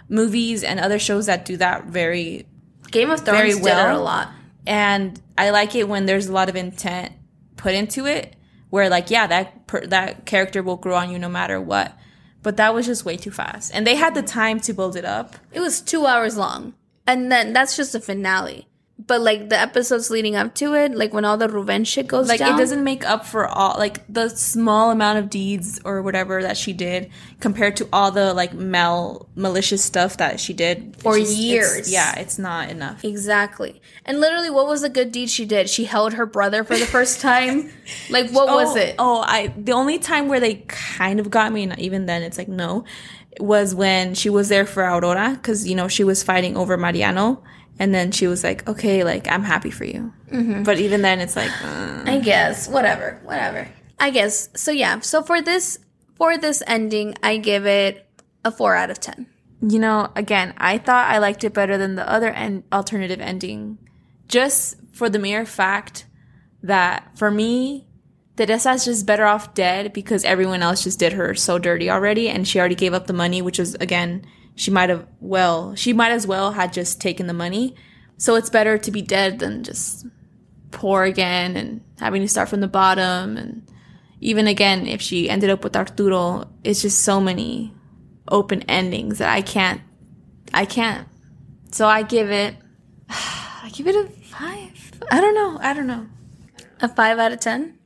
movies 0.10 0.64
and 0.64 0.80
other 0.80 0.98
shows 1.00 1.26
that 1.28 1.46
do 1.46 1.58
that 1.58 1.86
very 1.86 2.48
Game 2.92 3.10
of 3.12 3.20
Thrones 3.22 3.38
very 3.38 3.50
did 3.52 3.60
it 3.60 3.64
well. 3.64 4.00
a 4.00 4.02
lot. 4.02 4.30
and 4.66 5.20
I 5.38 5.50
like 5.50 5.76
it 5.76 5.88
when 5.90 6.06
there's 6.06 6.28
a 6.28 6.32
lot 6.34 6.48
of 6.50 6.56
intent 6.56 7.12
put 7.58 7.74
into 7.74 8.06
it. 8.06 8.36
Where 8.70 8.90
like 8.90 9.12
yeah 9.12 9.28
that 9.28 9.68
per, 9.68 9.86
that 9.88 10.26
character 10.26 10.64
will 10.64 10.78
grow 10.78 10.96
on 10.96 11.12
you 11.12 11.20
no 11.20 11.30
matter 11.30 11.60
what, 11.62 11.96
but 12.42 12.58
that 12.58 12.74
was 12.74 12.86
just 12.88 13.06
way 13.06 13.18
too 13.18 13.30
fast, 13.32 13.72
and 13.74 13.86
they 13.86 13.96
had 13.96 14.16
the 14.16 14.24
time 14.24 14.60
to 14.62 14.74
build 14.74 14.96
it 14.96 15.06
up. 15.06 15.36
It 15.52 15.60
was 15.60 15.80
two 15.82 16.06
hours 16.08 16.38
long, 16.38 16.74
and 17.06 17.32
then 17.32 17.54
that's 17.54 17.76
just 17.78 17.94
a 17.94 18.00
finale. 18.00 18.68
But 19.00 19.20
like 19.22 19.50
the 19.50 19.58
episodes 19.60 20.10
leading 20.10 20.36
up 20.36 20.54
to 20.56 20.76
it, 20.76 20.94
like 20.96 21.14
when 21.14 21.26
all 21.26 21.36
the 21.36 21.50
Ruben 21.50 21.84
shit 21.84 22.08
goes 22.08 22.30
like 22.30 22.40
down, 22.40 22.54
it 22.54 22.58
doesn't 22.58 22.84
make 22.84 23.04
up 23.04 23.26
for 23.26 23.48
all 23.48 23.76
like 23.78 24.02
the 24.08 24.30
small 24.30 24.92
amount 24.92 25.18
of 25.20 25.30
deeds 25.30 25.82
or 25.84 26.02
whatever 26.02 26.42
that 26.42 26.56
she 26.58 26.72
did 26.74 27.10
compared 27.40 27.76
to 27.78 27.90
all 27.92 28.12
the 28.12 28.34
like 28.34 28.54
mal 28.54 29.28
malicious 29.36 29.84
stuff 29.84 30.18
that 30.18 30.40
she 30.40 30.54
did 30.54 30.96
For 31.00 31.18
It's 31.18 31.32
it's- 31.32 31.40
years. 31.40 31.92
yeah, 31.92 32.18
it's 32.20 32.38
not 32.38 32.70
enough. 32.70 33.04
Exactly. 33.04 33.82
And 34.06 34.20
literally, 34.22 34.50
what 34.52 34.68
was 34.68 34.82
the 34.84 34.90
good 34.90 35.12
deed 35.12 35.30
she 35.30 35.46
did? 35.46 35.70
She 35.70 35.86
held 35.86 36.14
her 36.14 36.26
brother 36.28 36.64
for 36.64 36.78
the 36.78 36.86
first 36.86 37.20
time. 37.20 37.72
like, 38.10 38.30
what 38.30 38.48
was 38.48 38.76
Oh, 38.76 38.80
it? 38.80 38.96
Oh, 39.00 39.22
I 39.26 39.54
the 39.58 39.74
only 39.74 39.98
time 40.00 40.28
where 40.28 40.40
they 40.40 40.64
kind 40.68 41.20
of 41.20 41.30
got 41.30 41.52
me, 41.52 41.64
and 41.64 41.78
even 41.80 42.06
then 42.06 42.22
it's 42.22 42.38
like 42.38 42.48
no, 42.48 42.86
was 43.40 43.74
when 43.74 44.14
she 44.14 44.30
was 44.30 44.50
there 44.50 44.66
for 44.68 44.84
Aurora 44.84 45.32
because 45.34 45.68
you 45.68 45.76
know 45.76 45.88
she 45.88 46.04
was 46.04 46.22
fighting 46.24 46.56
over 46.56 46.78
Mariano, 46.78 47.44
and 47.80 47.94
then 47.94 48.12
she 48.12 48.28
was 48.28 48.44
like, 48.44 48.68
okay, 48.68 49.04
like 49.04 49.28
I'm 49.28 49.44
happy 49.44 49.72
for 49.72 49.86
you, 49.86 50.14
but 50.64 50.80
even 50.80 51.02
then 51.02 51.20
it's 51.20 51.36
like, 51.36 51.52
uh, 51.64 52.04
I 52.06 52.20
guess 52.20 52.68
whatever, 52.68 53.20
whatever. 53.24 53.68
I 54.00 54.10
guess 54.10 54.50
so. 54.56 54.72
Yeah. 54.72 55.00
So 55.00 55.22
for 55.24 55.42
this 55.42 55.80
for 56.16 56.38
this 56.38 56.62
ending, 56.68 57.16
I 57.24 57.38
give 57.38 57.66
it 57.66 58.08
a 58.46 58.52
four 58.52 58.76
out 58.76 58.90
of 58.90 59.00
ten. 59.00 59.28
you 59.62 59.80
know, 59.80 60.12
again, 60.16 60.54
I 60.58 60.78
thought 60.78 61.10
I 61.10 61.20
liked 61.20 61.44
it 61.44 61.54
better 61.54 61.78
than 61.78 61.96
the 61.96 62.08
other 62.10 62.30
end 62.30 62.64
alternative 62.72 63.22
ending, 63.22 63.78
just 64.28 64.76
for 64.94 65.10
the 65.10 65.20
mere 65.20 65.46
fact 65.46 66.06
that 66.62 67.18
for 67.18 67.32
me. 67.32 67.88
Teresa's 68.36 68.84
just 68.84 69.06
better 69.06 69.26
off 69.26 69.54
dead 69.54 69.94
because 69.94 70.26
everyone 70.26 70.64
else 70.64 70.84
just 70.84 70.98
did 70.98 71.14
her 71.14 71.36
so 71.36 71.60
dirty 71.60 71.88
already 71.92 72.30
and 72.30 72.48
she 72.48 72.58
already 72.58 72.74
gave 72.74 72.92
up 72.92 73.06
the 73.06 73.14
money, 73.14 73.44
which 73.44 73.60
was 73.60 73.76
again, 73.76 74.26
she 74.56 74.72
might 74.72 74.90
have 74.90 75.08
well, 75.20 75.76
she 75.76 75.94
might 75.94 76.12
as 76.12 76.28
well 76.28 76.52
had 76.52 76.74
just 76.74 77.02
taken 77.02 77.28
the 77.28 77.34
money. 77.34 77.76
So 78.18 78.36
it's 78.36 78.50
better 78.50 78.78
to 78.78 78.92
be 78.92 79.02
dead 79.02 79.40
than 79.40 79.64
just 79.64 80.06
poor 80.72 81.04
again 81.04 81.56
and 81.56 81.82
having 82.00 82.22
to 82.22 82.28
start 82.28 82.50
from 82.50 82.62
the 82.62 82.68
bottom 82.68 83.38
and 83.38 83.68
even 84.20 84.48
again 84.48 84.88
if 84.88 85.02
she 85.02 85.30
ended 85.30 85.50
up 85.50 85.64
with 85.64 85.76
Arturo, 85.76 86.50
it's 86.64 86.82
just 86.82 87.02
so 87.02 87.20
many 87.20 87.74
open 88.30 88.62
endings 88.64 89.18
that 89.18 89.30
I 89.30 89.42
can't 89.42 89.82
I 90.54 90.66
can't. 90.66 91.08
So 91.72 91.88
I 91.88 92.04
give 92.04 92.30
it 92.30 92.56
I 93.10 93.70
give 93.74 93.88
it 93.88 93.96
a 93.96 94.08
5. 94.08 95.02
I 95.12 95.22
don't 95.22 95.36
know. 95.36 95.60
I 95.62 95.74
don't 95.74 95.88
know. 95.88 96.08
A 96.82 96.88
five 96.88 97.20
out 97.20 97.32
of 97.32 97.40
ten. 97.40 97.78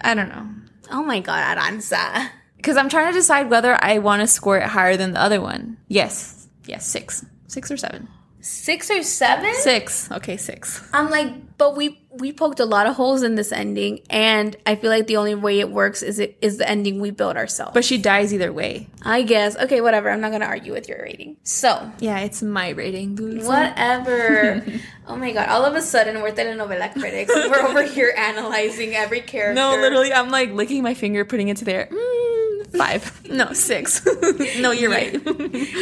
I 0.00 0.14
don't 0.14 0.28
know. 0.28 0.48
Oh 0.90 1.02
my 1.02 1.20
god, 1.20 1.56
Aranza. 1.56 2.30
Because 2.60 2.76
I'm 2.76 2.90
trying 2.90 3.10
to 3.10 3.18
decide 3.18 3.48
whether 3.48 3.82
I 3.82 3.98
want 3.98 4.20
to 4.20 4.26
score 4.26 4.58
it 4.58 4.64
higher 4.64 4.96
than 4.96 5.12
the 5.12 5.20
other 5.20 5.40
one. 5.40 5.78
Yes. 5.88 6.46
Yes, 6.66 6.86
six. 6.86 7.24
Six 7.46 7.70
or 7.70 7.78
seven. 7.78 8.06
Six 8.42 8.90
or 8.90 9.02
seven? 9.02 9.54
Six. 9.54 10.10
Okay, 10.12 10.36
six. 10.36 10.86
I'm 10.92 11.08
like, 11.08 11.56
but 11.56 11.74
we 11.74 11.99
we 12.12 12.32
poked 12.32 12.58
a 12.58 12.64
lot 12.64 12.86
of 12.86 12.96
holes 12.96 13.22
in 13.22 13.36
this 13.36 13.52
ending, 13.52 14.00
and 14.10 14.56
I 14.66 14.74
feel 14.74 14.90
like 14.90 15.06
the 15.06 15.16
only 15.16 15.34
way 15.34 15.60
it 15.60 15.70
works 15.70 16.02
is 16.02 16.18
it 16.18 16.36
is 16.40 16.58
the 16.58 16.68
ending 16.68 17.00
we 17.00 17.10
built 17.10 17.36
ourselves. 17.36 17.72
But 17.72 17.84
she 17.84 17.98
dies 17.98 18.34
either 18.34 18.52
way. 18.52 18.88
I 19.02 19.22
guess 19.22 19.56
okay, 19.56 19.80
whatever. 19.80 20.10
I'm 20.10 20.20
not 20.20 20.32
gonna 20.32 20.46
argue 20.46 20.72
with 20.72 20.88
your 20.88 21.02
rating. 21.02 21.36
So 21.44 21.90
Yeah, 22.00 22.18
it's 22.20 22.42
my 22.42 22.70
rating. 22.70 23.16
Whatever. 23.44 24.64
oh 25.06 25.16
my 25.16 25.32
god! 25.32 25.48
All 25.48 25.64
of 25.64 25.74
a 25.74 25.82
sudden, 25.82 26.20
we're 26.20 26.32
telenovela 26.32 26.92
critics. 26.92 27.32
We're 27.34 27.66
over 27.66 27.82
here 27.82 28.12
analyzing 28.16 28.94
every 28.94 29.20
character. 29.20 29.54
No, 29.54 29.76
literally, 29.76 30.12
I'm 30.12 30.30
like 30.30 30.50
licking 30.50 30.82
my 30.82 30.94
finger, 30.94 31.24
putting 31.24 31.48
it 31.48 31.58
to 31.58 31.64
there. 31.64 31.86
Mm, 31.86 32.76
five. 32.76 33.24
no, 33.30 33.52
six. 33.52 34.04
no, 34.58 34.72
you're 34.72 34.90
right. 34.90 35.20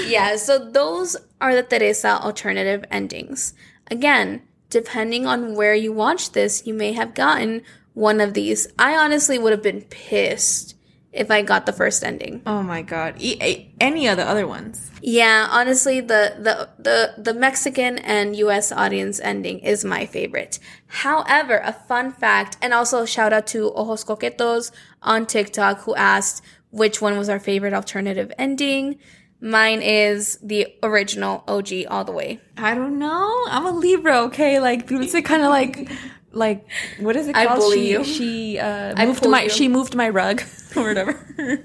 Yeah. 0.06 0.36
So 0.36 0.70
those 0.70 1.16
are 1.40 1.54
the 1.54 1.62
Teresa 1.62 2.20
alternative 2.20 2.84
endings. 2.90 3.54
Again, 3.90 4.42
depending 4.70 5.26
on 5.26 5.54
where 5.54 5.74
you 5.74 5.92
watch 5.92 6.32
this, 6.32 6.66
you 6.66 6.74
may 6.74 6.92
have 6.92 7.14
gotten 7.14 7.62
one 7.94 8.20
of 8.20 8.34
these. 8.34 8.68
I 8.78 8.96
honestly 8.96 9.38
would 9.38 9.52
have 9.52 9.62
been 9.62 9.82
pissed 9.82 10.74
if 11.12 11.30
I 11.30 11.42
got 11.42 11.66
the 11.66 11.72
first 11.72 12.04
ending. 12.04 12.42
oh 12.46 12.62
my 12.62 12.82
god. 12.82 13.14
E- 13.18 13.70
any 13.80 14.06
of 14.06 14.16
the 14.18 14.24
other 14.28 14.46
ones. 14.46 14.90
Yeah, 15.00 15.48
honestly, 15.50 16.00
the, 16.00 16.34
the 16.38 16.68
the 16.78 17.14
the 17.22 17.34
Mexican 17.34 17.98
and 17.98 18.36
U.S. 18.36 18.70
audience 18.72 19.18
ending 19.20 19.60
is 19.60 19.84
my 19.84 20.06
favorite. 20.06 20.58
However, 20.86 21.60
a 21.64 21.72
fun 21.72 22.12
fact, 22.12 22.56
and 22.60 22.74
also 22.74 23.04
shout 23.06 23.32
out 23.32 23.46
to 23.48 23.72
Ojos 23.74 24.04
Coquetos 24.04 24.70
on 25.02 25.24
TikTok 25.26 25.80
who 25.82 25.94
asked 25.94 26.42
which 26.70 27.00
one 27.00 27.16
was 27.16 27.28
our 27.28 27.38
favorite 27.40 27.72
alternative 27.72 28.30
ending. 28.38 28.98
Mine 29.40 29.82
is 29.82 30.36
the 30.42 30.74
original 30.82 31.44
OG 31.46 31.68
all 31.88 32.04
the 32.04 32.12
way. 32.12 32.40
I 32.56 32.74
don't 32.74 32.98
know. 32.98 33.44
I'm 33.48 33.66
a 33.66 33.70
Libra, 33.70 34.22
okay? 34.22 34.58
Like, 34.58 34.88
Dulce 34.88 35.20
kind 35.22 35.42
of 35.42 35.50
like, 35.50 35.90
like, 36.32 36.66
what 36.98 37.14
is 37.14 37.28
it 37.28 37.36
I 37.36 37.46
called? 37.46 37.60
bully 37.60 37.76
she, 37.76 37.90
you. 37.90 38.04
She 38.04 38.58
uh, 38.58 38.94
I 38.96 39.06
moved 39.06 39.28
my, 39.28 39.42
you. 39.42 39.48
she 39.48 39.68
moved 39.68 39.94
my 39.94 40.08
rug 40.08 40.42
or 40.76 40.82
whatever. 40.82 41.64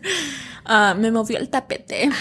uh, 0.67 0.93
me 0.93 1.09
movió 1.09 1.39
el 1.39 1.47
tapete. 1.47 2.13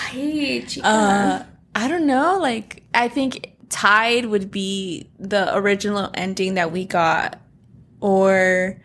Chica. 0.67 0.87
Uh, 0.87 1.45
I 1.75 1.89
don't 1.89 2.07
know. 2.07 2.39
Like, 2.41 2.85
I 2.95 3.09
think 3.09 3.53
tied 3.69 4.27
would 4.27 4.51
be 4.51 5.11
the 5.19 5.55
original 5.57 6.11
ending 6.15 6.55
that 6.55 6.73
we 6.73 6.87
got, 6.87 7.39
or 8.01 8.81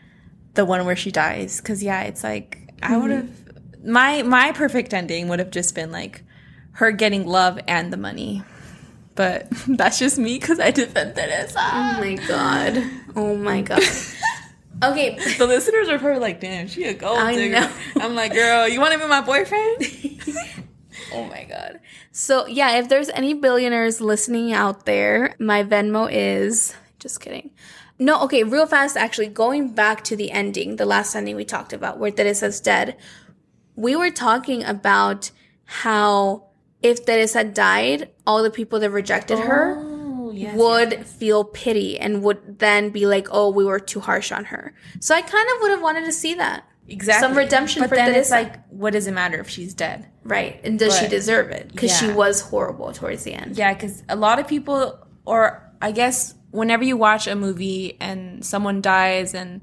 the 0.56 0.66
one 0.66 0.86
where 0.86 0.96
she 0.98 1.12
dies. 1.12 1.62
Because 1.62 1.82
yeah, 1.82 2.02
it's 2.04 2.24
like 2.24 2.74
I 2.84 2.98
would 2.98 3.12
have 3.12 3.30
my 3.86 4.24
my 4.24 4.52
perfect 4.52 4.94
ending 4.94 5.28
would 5.30 5.40
have 5.40 5.52
just 5.52 5.76
been 5.76 5.92
like 5.92 6.24
her 6.78 6.92
getting 6.92 7.26
love 7.26 7.60
and 7.68 7.92
the 7.92 7.98
money. 7.98 8.44
But 9.16 9.48
that's 9.68 10.00
just 10.00 10.18
me 10.18 10.38
because 10.40 10.60
I 10.60 10.72
defend 10.72 11.16
Teresa. 11.16 11.60
oh 11.60 11.98
my 12.00 12.16
god. 12.28 12.84
Oh 13.16 13.36
my 13.36 13.62
god. 13.62 13.84
Okay, 14.84 15.18
The 15.40 15.48
listeners 15.48 15.90
are 15.90 15.98
probably 15.98 16.20
like, 16.20 16.40
"Damn, 16.40 16.68
she 16.68 16.84
a 16.84 16.94
gold 16.94 17.18
I 17.18 17.34
digger." 17.34 17.62
know. 17.62 17.72
I'm 17.96 18.14
like, 18.14 18.32
"Girl, 18.32 18.68
you 18.68 18.80
want 18.80 18.94
to 18.94 19.00
be 19.00 19.08
my 19.08 19.22
boyfriend?" 19.22 19.84
Oh 21.14 21.24
my 21.26 21.46
god. 21.46 21.80
So 22.12 22.46
yeah, 22.46 22.78
if 22.78 22.88
there's 22.88 23.10
any 23.10 23.34
billionaires 23.34 24.02
listening 24.02 24.54
out 24.54 24.86
there, 24.86 25.36
my 25.40 25.64
Venmo 25.64 26.08
is 26.12 26.76
just 27.00 27.22
kidding. 27.22 27.50
No, 27.98 28.22
okay, 28.26 28.44
real 28.44 28.68
fast 28.68 28.96
actually, 28.98 29.30
going 29.30 29.74
back 29.74 30.04
to 30.04 30.16
the 30.16 30.30
ending, 30.30 30.76
the 30.76 30.86
last 30.86 31.16
ending 31.16 31.36
we 31.36 31.44
talked 31.46 31.74
about 31.74 31.98
where 31.98 32.12
Teresa's 32.12 32.60
dead. 32.62 32.98
We 33.76 33.96
were 33.96 34.12
talking 34.12 34.64
about 34.64 35.32
how 35.66 36.47
if 36.82 37.06
Teresa 37.06 37.44
died, 37.44 38.10
all 38.26 38.44
the 38.44 38.52
people 38.52 38.80
that 38.80 38.92
rejected 38.92 39.40
her 39.40 39.76
Oh, 39.78 40.32
yes, 40.32 40.56
would 40.56 41.06
feel 41.06 41.44
pity 41.44 42.00
and 42.00 42.22
would 42.24 42.60
then 42.60 42.90
be 42.92 43.06
like, 43.08 43.28
"Oh, 43.32 43.50
we 43.50 43.66
were 43.66 43.80
too 43.80 44.00
harsh 44.00 44.32
on 44.32 44.46
her." 44.46 44.74
So 45.00 45.16
I 45.16 45.22
kind 45.22 45.48
of 45.56 45.62
would 45.62 45.72
have 45.72 45.82
wanted 45.82 46.06
to 46.06 46.12
see 46.12 46.36
that. 46.36 46.64
exactly 46.90 47.28
Some 47.28 47.38
redemption 47.38 47.82
But 47.82 47.90
for 47.90 47.96
then 47.96 48.16
it's 48.16 48.32
like, 48.32 48.66
what 48.70 48.94
does 48.94 49.08
it 49.08 49.12
matter 49.12 49.40
if 49.40 49.50
she's 49.50 49.74
dead? 49.74 50.08
Right. 50.24 50.60
And 50.64 50.80
does 50.80 50.98
she 50.98 51.08
deserve 51.08 51.50
it? 51.50 51.70
Because 51.70 51.92
she 51.98 52.10
was 52.12 52.40
horrible 52.42 52.94
towards 52.94 53.24
the 53.24 53.34
end. 53.34 53.58
Yeah, 53.58 53.74
because 53.74 54.04
a 54.08 54.16
lot 54.16 54.40
of 54.40 54.48
people, 54.48 54.98
or 55.26 55.70
I 55.82 55.92
guess 55.92 56.34
whenever 56.52 56.84
you 56.86 56.96
watch 56.96 57.28
a 57.28 57.36
movie 57.36 57.98
and 58.00 58.46
someone 58.46 58.82
dies 58.82 59.34
and 59.34 59.62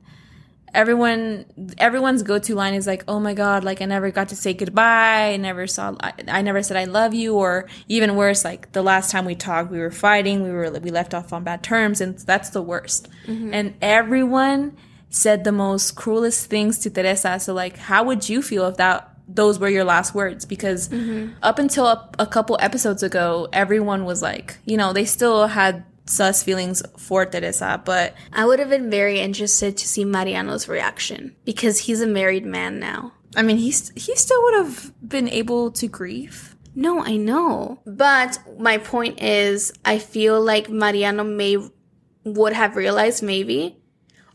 everyone 0.74 1.46
everyone's 1.78 2.22
go-to 2.22 2.54
line 2.54 2.74
is 2.74 2.86
like 2.86 3.04
oh 3.08 3.20
my 3.20 3.32
god 3.32 3.64
like 3.64 3.80
i 3.80 3.84
never 3.84 4.10
got 4.10 4.28
to 4.28 4.36
say 4.36 4.52
goodbye. 4.52 5.32
I 5.34 5.36
never 5.36 5.66
saw 5.66 5.94
I, 6.00 6.12
I 6.28 6.42
never 6.42 6.62
said 6.62 6.76
i 6.76 6.84
love 6.84 7.14
you 7.14 7.36
or 7.36 7.68
even 7.88 8.16
worse 8.16 8.44
like 8.44 8.72
the 8.72 8.82
last 8.82 9.10
time 9.10 9.24
we 9.24 9.34
talked 9.34 9.70
we 9.70 9.78
were 9.78 9.90
fighting 9.90 10.42
we 10.42 10.50
were 10.50 10.70
we 10.80 10.90
left 10.90 11.14
off 11.14 11.32
on 11.32 11.44
bad 11.44 11.62
terms 11.62 12.00
and 12.00 12.18
that's 12.18 12.50
the 12.50 12.62
worst. 12.62 13.08
Mm-hmm. 13.26 13.54
And 13.54 13.74
everyone 13.80 14.76
said 15.10 15.44
the 15.44 15.52
most 15.52 15.92
cruelest 15.92 16.50
things 16.50 16.78
to 16.80 16.90
teresa. 16.90 17.38
So 17.40 17.54
like 17.54 17.76
how 17.76 18.04
would 18.04 18.28
you 18.28 18.42
feel 18.42 18.66
if 18.66 18.76
that 18.76 19.10
those 19.26 19.58
were 19.58 19.68
your 19.68 19.84
last 19.84 20.14
words? 20.14 20.44
Because 20.44 20.88
mm-hmm. 20.88 21.32
up 21.42 21.58
until 21.58 21.86
a, 21.86 22.10
a 22.18 22.26
couple 22.26 22.56
episodes 22.60 23.02
ago 23.02 23.48
everyone 23.52 24.04
was 24.04 24.22
like 24.22 24.58
you 24.64 24.76
know 24.76 24.92
they 24.92 25.04
still 25.04 25.46
had 25.46 25.84
sus 26.06 26.42
feelings 26.42 26.82
for 26.98 27.24
teresa 27.24 27.80
but 27.84 28.14
I 28.32 28.44
would 28.44 28.58
have 28.58 28.68
been 28.68 28.90
very 28.90 29.20
interested 29.20 29.76
to 29.76 29.88
see 29.88 30.04
Mariano's 30.04 30.68
reaction 30.68 31.36
because 31.44 31.78
he's 31.80 32.00
a 32.00 32.06
married 32.06 32.44
man 32.44 32.78
now. 32.78 33.12
I 33.36 33.42
mean, 33.42 33.56
he's 33.56 33.90
he 33.96 34.14
still 34.16 34.42
would 34.44 34.54
have 34.54 34.92
been 35.06 35.28
able 35.28 35.70
to 35.72 35.88
grieve. 35.88 36.56
No, 36.74 37.04
I 37.04 37.16
know. 37.16 37.80
But 37.86 38.38
my 38.58 38.78
point 38.78 39.22
is, 39.22 39.72
I 39.84 39.98
feel 39.98 40.40
like 40.40 40.68
Mariano 40.68 41.24
may 41.24 41.56
would 42.24 42.52
have 42.52 42.76
realized 42.76 43.22
maybe. 43.22 43.76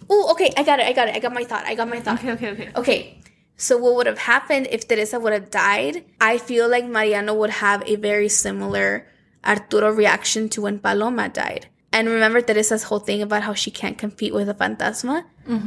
Oh, 0.09 0.31
okay, 0.31 0.51
I 0.57 0.63
got 0.63 0.79
it. 0.79 0.87
I 0.87 0.93
got 0.93 1.07
it. 1.07 1.15
I 1.15 1.19
got 1.19 1.33
my 1.33 1.43
thought. 1.43 1.65
I 1.65 1.75
got 1.75 1.89
my 1.89 1.99
thought. 1.99 2.19
okay, 2.19 2.31
okay. 2.31 2.51
Okay. 2.51 2.71
Okay. 2.75 3.21
So 3.57 3.77
what 3.77 3.95
would 3.95 4.07
have 4.07 4.17
happened 4.17 4.67
if 4.71 4.87
Teresa 4.87 5.19
would 5.19 5.33
have 5.33 5.51
died? 5.51 6.05
I 6.21 6.37
feel 6.37 6.69
like 6.69 6.85
Mariano 6.85 7.33
would 7.33 7.49
have 7.49 7.83
a 7.85 7.97
very 7.97 8.29
similar 8.29 9.05
Arturo 9.45 9.91
reaction 9.91 10.49
to 10.49 10.61
when 10.61 10.79
Paloma 10.79 11.29
died. 11.29 11.67
And 11.91 12.07
remember 12.07 12.39
Teresa's 12.41 12.83
whole 12.83 12.99
thing 12.99 13.21
about 13.23 13.41
how 13.43 13.53
she 13.55 13.71
can't 13.71 13.97
compete 13.97 14.33
with 14.33 14.47
a 14.47 14.53
fantasma? 14.53 15.23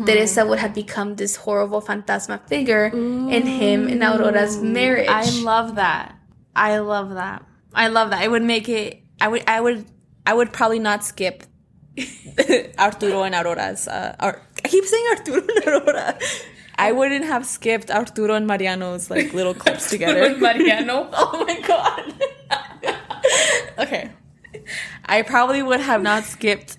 Teresa 0.06 0.46
would 0.46 0.60
have 0.60 0.72
become 0.72 1.16
this 1.16 1.34
horrible 1.34 1.82
fantasma 1.82 2.40
figure 2.46 2.84
in 2.94 3.44
him 3.46 3.88
and 3.88 4.00
Aurora's 4.04 4.56
marriage. 4.62 5.08
I 5.08 5.24
love 5.42 5.74
that. 5.74 6.14
I 6.54 6.78
love 6.78 7.14
that. 7.14 7.44
I 7.74 7.88
love 7.88 8.10
that. 8.10 8.22
I 8.22 8.28
would 8.28 8.44
make 8.44 8.68
it. 8.68 9.02
I 9.20 9.26
would. 9.26 9.42
I 9.48 9.60
would. 9.60 9.84
I 10.24 10.34
would 10.34 10.52
probably 10.52 10.78
not 10.78 11.02
skip 11.02 11.42
Arturo 12.78 13.22
and 13.24 13.34
Aurora's. 13.34 13.88
Uh, 13.88 14.14
Ar- 14.20 14.40
I 14.64 14.68
keep 14.68 14.84
saying 14.84 15.06
Arturo 15.10 15.40
and 15.40 15.66
Aurora. 15.66 16.18
I 16.76 16.92
wouldn't 16.92 17.24
have 17.24 17.44
skipped 17.44 17.90
Arturo 17.90 18.34
and 18.34 18.46
Mariano's 18.46 19.10
like 19.10 19.32
little 19.34 19.54
clips 19.54 19.90
together. 19.94 20.36
Mariano. 20.38 21.08
oh 21.12 21.44
my 21.46 21.60
god. 21.60 22.14
okay. 23.78 24.10
I 25.04 25.22
probably 25.22 25.62
would 25.62 25.80
have 25.80 26.02
not 26.02 26.24
skipped. 26.24 26.78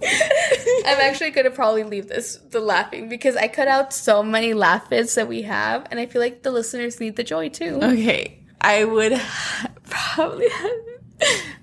I'm 0.00 1.00
actually 1.00 1.30
gonna 1.30 1.50
probably 1.50 1.82
leave 1.82 2.08
this 2.08 2.36
the 2.50 2.60
laughing 2.60 3.08
because 3.08 3.36
I 3.36 3.48
cut 3.48 3.68
out 3.68 3.92
so 3.92 4.22
many 4.22 4.54
laugh 4.54 4.88
bits 4.88 5.16
that 5.16 5.26
we 5.26 5.42
have, 5.42 5.86
and 5.90 5.98
I 5.98 6.06
feel 6.06 6.20
like 6.22 6.42
the 6.42 6.50
listeners 6.50 7.00
need 7.00 7.16
the 7.16 7.24
joy 7.24 7.48
too. 7.48 7.80
Okay. 7.82 8.44
I 8.60 8.84
would 8.84 9.12
ha- 9.12 9.70
probably 9.84 10.48
have, 10.48 10.70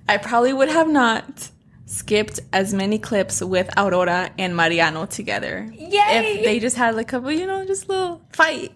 I 0.09 0.17
probably 0.17 0.53
would 0.53 0.69
have 0.69 0.89
not 0.89 1.49
skipped 1.85 2.39
as 2.51 2.73
many 2.73 2.97
clips 2.97 3.41
with 3.41 3.69
Aurora 3.77 4.31
and 4.37 4.55
Mariano 4.55 5.05
together. 5.05 5.69
Yay! 5.71 6.37
If 6.39 6.43
they 6.43 6.59
just 6.59 6.75
had 6.75 6.95
like 6.95 7.07
a 7.07 7.11
couple, 7.11 7.31
you 7.31 7.45
know, 7.45 7.65
just 7.65 7.85
a 7.85 7.87
little 7.87 8.21
fight, 8.33 8.73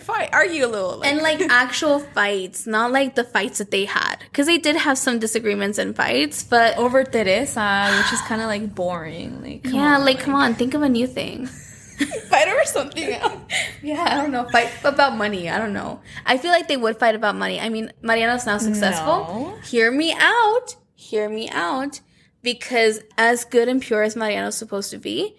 fight, 0.00 0.30
argue 0.32 0.64
a 0.64 0.68
little. 0.68 0.98
Like, 0.98 1.12
and 1.12 1.22
like 1.22 1.40
actual 1.42 1.98
fights, 1.98 2.66
not 2.66 2.92
like 2.92 3.14
the 3.14 3.24
fights 3.24 3.58
that 3.58 3.70
they 3.70 3.84
had, 3.84 4.16
because 4.20 4.46
they 4.46 4.58
did 4.58 4.76
have 4.76 4.96
some 4.96 5.18
disagreements 5.18 5.78
and 5.78 5.94
fights, 5.94 6.42
but 6.44 6.76
over 6.78 7.04
Teresa, 7.04 7.94
which 7.98 8.12
is 8.12 8.20
kind 8.22 8.40
of 8.40 8.46
like 8.46 8.74
boring. 8.74 9.42
Like, 9.42 9.64
come 9.64 9.74
yeah, 9.74 9.96
on, 9.96 10.04
like 10.04 10.20
come 10.20 10.34
on, 10.34 10.54
think 10.54 10.74
of 10.74 10.82
a 10.82 10.88
new 10.88 11.06
thing. 11.06 11.46
fight 12.28 12.48
over 12.48 12.64
something 12.64 13.12
else. 13.12 13.40
Yeah, 13.82 14.02
I 14.02 14.22
don't 14.22 14.30
know. 14.30 14.48
Fight 14.48 14.70
about 14.84 15.16
money. 15.16 15.48
I 15.50 15.58
don't 15.58 15.72
know. 15.72 16.00
I 16.24 16.38
feel 16.38 16.50
like 16.50 16.68
they 16.68 16.76
would 16.76 16.98
fight 16.98 17.14
about 17.14 17.36
money. 17.36 17.60
I 17.60 17.68
mean, 17.68 17.92
Mariano's 18.02 18.46
now 18.46 18.58
successful. 18.58 19.06
No. 19.06 19.58
Hear 19.64 19.90
me 19.90 20.14
out. 20.18 20.76
Hear 20.94 21.28
me 21.28 21.48
out. 21.50 22.00
Because 22.42 23.00
as 23.16 23.44
good 23.44 23.68
and 23.68 23.80
pure 23.80 24.02
as 24.02 24.16
Mariano's 24.16 24.56
supposed 24.56 24.90
to 24.90 24.98
be, 24.98 25.36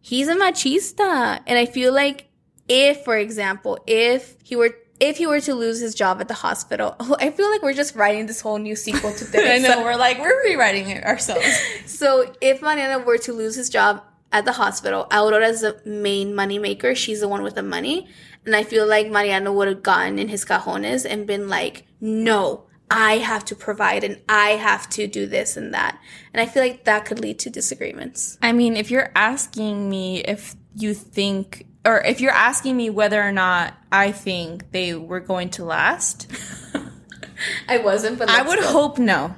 he's 0.00 0.28
a 0.28 0.34
machista. 0.34 1.40
And 1.46 1.58
I 1.58 1.66
feel 1.66 1.94
like 1.94 2.28
if, 2.68 3.04
for 3.04 3.16
example, 3.16 3.78
if 3.86 4.36
he 4.42 4.56
were 4.56 4.76
if 5.00 5.16
he 5.16 5.26
were 5.26 5.40
to 5.40 5.54
lose 5.54 5.80
his 5.80 5.96
job 5.96 6.20
at 6.20 6.28
the 6.28 6.34
hospital, 6.34 6.94
oh, 7.00 7.16
I 7.20 7.30
feel 7.30 7.50
like 7.50 7.62
we're 7.62 7.72
just 7.72 7.96
writing 7.96 8.26
this 8.26 8.40
whole 8.40 8.58
new 8.58 8.76
sequel 8.76 9.12
to 9.12 9.24
this. 9.32 9.50
I 9.50 9.58
know 9.58 9.82
we're 9.82 9.96
like 9.96 10.18
we're 10.18 10.42
rewriting 10.44 10.90
it 10.90 11.04
ourselves. 11.04 11.46
So 11.86 12.32
if 12.40 12.62
Mariano 12.62 12.98
were 13.04 13.18
to 13.18 13.32
lose 13.32 13.54
his 13.54 13.68
job 13.68 14.02
at 14.32 14.44
the 14.44 14.52
hospital, 14.52 15.06
Aurora 15.12 15.48
is 15.48 15.60
the 15.60 15.80
main 15.84 16.34
money 16.34 16.58
maker. 16.58 16.94
She's 16.94 17.20
the 17.20 17.28
one 17.28 17.42
with 17.42 17.54
the 17.54 17.62
money. 17.62 18.08
And 18.44 18.56
I 18.56 18.64
feel 18.64 18.86
like 18.88 19.08
Mariano 19.08 19.52
would 19.52 19.68
have 19.68 19.82
gotten 19.82 20.18
in 20.18 20.28
his 20.28 20.44
cajones 20.44 21.06
and 21.08 21.26
been 21.26 21.48
like, 21.48 21.86
no, 22.00 22.64
I 22.92 23.18
have 23.18 23.44
to 23.46 23.56
provide 23.56 24.04
and 24.04 24.20
I 24.28 24.50
have 24.50 24.88
to 24.90 25.06
do 25.06 25.26
this 25.26 25.56
and 25.56 25.72
that. 25.74 25.98
And 26.32 26.40
I 26.40 26.46
feel 26.46 26.62
like 26.62 26.84
that 26.84 27.04
could 27.04 27.20
lead 27.20 27.38
to 27.40 27.50
disagreements. 27.50 28.38
I 28.42 28.52
mean, 28.52 28.76
if 28.76 28.90
you're 28.90 29.10
asking 29.14 29.88
me 29.88 30.20
if 30.20 30.54
you 30.74 30.94
think, 30.94 31.66
or 31.84 32.00
if 32.02 32.20
you're 32.20 32.32
asking 32.32 32.76
me 32.76 32.90
whether 32.90 33.22
or 33.22 33.32
not 33.32 33.74
I 33.90 34.12
think 34.12 34.70
they 34.72 34.94
were 34.94 35.20
going 35.20 35.50
to 35.50 35.64
last, 35.64 36.30
I 37.68 37.78
wasn't, 37.78 38.18
but 38.18 38.28
I 38.30 38.42
would 38.42 38.60
go. 38.60 38.66
hope 38.66 38.98
no. 38.98 39.34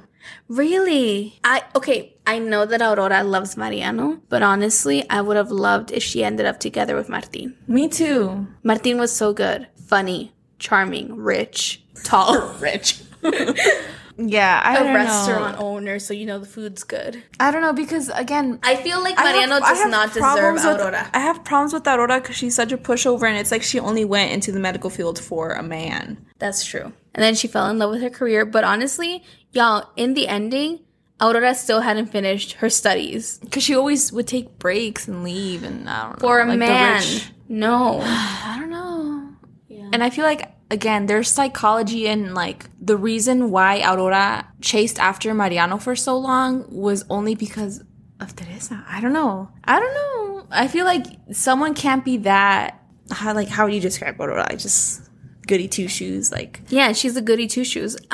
Really? 0.47 1.39
I 1.43 1.63
okay, 1.75 2.15
I 2.27 2.39
know 2.39 2.65
that 2.65 2.81
Aurora 2.81 3.23
loves 3.23 3.57
Mariano, 3.57 4.21
but 4.29 4.43
honestly, 4.43 5.07
I 5.09 5.21
would 5.21 5.37
have 5.37 5.49
loved 5.51 5.91
if 5.91 6.03
she 6.03 6.23
ended 6.23 6.45
up 6.45 6.59
together 6.59 6.95
with 6.95 7.09
Martin. 7.09 7.55
Me 7.67 7.87
too. 7.87 8.47
Martin 8.63 8.99
was 8.99 9.11
so 9.15 9.33
good, 9.33 9.67
funny, 9.87 10.33
charming, 10.59 11.15
rich, 11.15 11.83
tall, 12.03 12.53
Rich. 12.59 13.01
yeah, 14.17 14.61
I 14.63 14.77
a 14.77 14.83
don't 14.83 14.93
restaurant 14.93 15.59
know. 15.59 15.65
owner, 15.65 15.99
so 15.99 16.13
you 16.13 16.25
know 16.25 16.39
the 16.39 16.45
food's 16.45 16.83
good. 16.83 17.21
I 17.39 17.51
don't 17.51 17.61
know 17.61 17.73
because 17.73 18.09
again, 18.09 18.59
I 18.63 18.75
feel 18.77 19.01
like 19.03 19.17
I 19.17 19.23
have- 19.23 19.35
Mariano 19.35 19.59
does 19.59 19.85
not 19.87 20.07
deserve 20.09 20.21
problems 20.21 20.63
with- 20.65 20.79
Aurora. 20.79 21.09
I 21.13 21.19
have 21.19 21.43
problems 21.43 21.73
with 21.73 21.87
Aurora 21.87 22.21
because 22.21 22.35
she's 22.35 22.55
such 22.55 22.71
a 22.71 22.77
pushover, 22.77 23.27
and 23.27 23.37
it's 23.37 23.51
like 23.51 23.63
she 23.63 23.79
only 23.79 24.05
went 24.05 24.31
into 24.31 24.51
the 24.51 24.59
medical 24.59 24.89
field 24.89 25.19
for 25.19 25.51
a 25.51 25.63
man. 25.63 26.17
That's 26.39 26.63
true. 26.63 26.93
And 27.13 27.23
then 27.23 27.35
she 27.35 27.47
fell 27.47 27.69
in 27.69 27.79
love 27.79 27.91
with 27.91 28.01
her 28.01 28.09
career, 28.09 28.45
but 28.45 28.63
honestly, 28.63 29.23
y'all, 29.51 29.89
in 29.95 30.13
the 30.15 30.27
ending, 30.27 30.79
Aurora 31.21 31.55
still 31.55 31.79
hadn't 31.81 32.07
finished 32.07 32.53
her 32.53 32.69
studies. 32.69 33.37
Because 33.39 33.63
she 33.63 33.73
always 33.75 34.11
would 34.11 34.27
take 34.27 34.59
breaks 34.59 35.07
and 35.07 35.23
leave, 35.23 35.63
and 35.63 35.89
I 35.89 36.03
don't 36.03 36.21
know. 36.21 36.27
For 36.27 36.41
a 36.41 36.45
like 36.45 36.59
man. 36.59 37.03
No. 37.47 38.01
I 38.03 38.57
don't 38.59 38.69
know. 38.69 39.29
Yeah. 39.69 39.89
And 39.93 40.03
I 40.03 40.09
feel 40.09 40.25
like 40.25 40.51
again, 40.71 41.05
there's 41.05 41.29
psychology 41.29 42.07
in 42.07 42.33
like 42.33 42.69
the 42.79 42.97
reason 42.97 43.51
why 43.51 43.81
Aurora 43.81 44.47
chased 44.61 44.99
after 44.99 45.33
Mariano 45.33 45.77
for 45.77 45.95
so 45.95 46.17
long 46.17 46.65
was 46.69 47.05
only 47.09 47.35
because 47.35 47.83
of 48.19 48.35
Teresa. 48.35 48.83
I 48.87 49.01
don't 49.01 49.13
know. 49.13 49.49
I 49.63 49.79
don't 49.79 49.93
know. 49.93 50.47
I 50.51 50.67
feel 50.67 50.85
like 50.85 51.05
someone 51.31 51.73
can't 51.73 52.03
be 52.05 52.17
that. 52.17 52.81
How 53.11 53.33
like 53.33 53.49
how 53.49 53.65
would 53.65 53.73
you 53.73 53.81
describe 53.81 54.19
Aurora? 54.19 54.47
I 54.49 54.55
just 54.55 55.04
goody 55.45 55.67
two 55.67 55.87
shoes. 55.87 56.31
Like 56.31 56.61
Yeah, 56.69 56.91
she's 56.93 57.15
a 57.15 57.21
goody 57.21 57.47
two 57.47 57.63
shoes. 57.63 57.97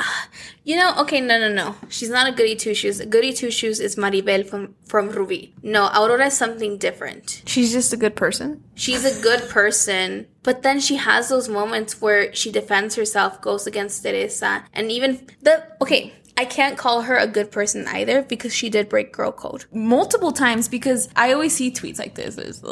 You 0.64 0.76
know, 0.76 0.94
okay, 1.00 1.20
no, 1.20 1.40
no, 1.40 1.52
no. 1.52 1.74
She's 1.88 2.08
not 2.08 2.28
a 2.28 2.32
goody 2.32 2.54
two 2.54 2.72
shoes. 2.72 3.00
Goody 3.00 3.32
two 3.32 3.50
shoes 3.50 3.80
is 3.80 3.96
Maribel 3.96 4.48
from, 4.48 4.76
from 4.86 5.08
Ruby. 5.08 5.52
No, 5.60 5.90
Aurora 5.92 6.26
is 6.26 6.34
something 6.34 6.78
different. 6.78 7.42
she's 7.46 7.72
just 7.72 7.92
a 7.92 7.96
good 7.96 8.14
person. 8.14 8.62
She's 8.76 9.04
a 9.04 9.20
good 9.22 9.50
person, 9.50 10.28
but 10.44 10.62
then 10.62 10.78
she 10.78 10.94
has 10.96 11.28
those 11.28 11.48
moments 11.48 12.00
where 12.00 12.32
she 12.32 12.52
defends 12.52 12.94
herself, 12.94 13.40
goes 13.40 13.66
against 13.66 14.04
Teresa, 14.04 14.64
and 14.72 14.92
even 14.92 15.26
the 15.42 15.66
okay. 15.80 16.12
I 16.34 16.46
can't 16.46 16.78
call 16.78 17.02
her 17.02 17.16
a 17.16 17.26
good 17.26 17.50
person 17.52 17.86
either 17.88 18.22
because 18.22 18.54
she 18.54 18.70
did 18.70 18.88
break 18.88 19.12
girl 19.12 19.32
code. 19.32 19.66
multiple 19.72 20.32
times 20.32 20.66
because 20.66 21.08
I 21.14 21.32
always 21.32 21.54
see 21.54 21.70
tweets 21.70 21.98
like 21.98 22.14
this, 22.14 22.62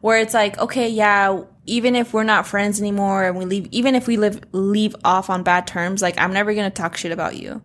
where 0.00 0.18
it's 0.18 0.32
like, 0.32 0.56
okay, 0.58 0.88
yeah, 0.88 1.40
even 1.66 1.96
if 1.96 2.12
we're 2.12 2.24
not 2.24 2.46
friends 2.46 2.80
anymore 2.80 3.24
and 3.24 3.36
we 3.36 3.44
leave, 3.44 3.68
even 3.70 3.94
if 3.94 4.06
we 4.06 4.16
live 4.16 4.40
leave 4.52 4.94
off 5.04 5.30
on 5.30 5.42
bad 5.42 5.66
terms, 5.66 6.02
like 6.02 6.18
I'm 6.18 6.32
never 6.32 6.54
gonna 6.54 6.70
talk 6.70 6.96
shit 6.96 7.12
about 7.12 7.36
you. 7.36 7.62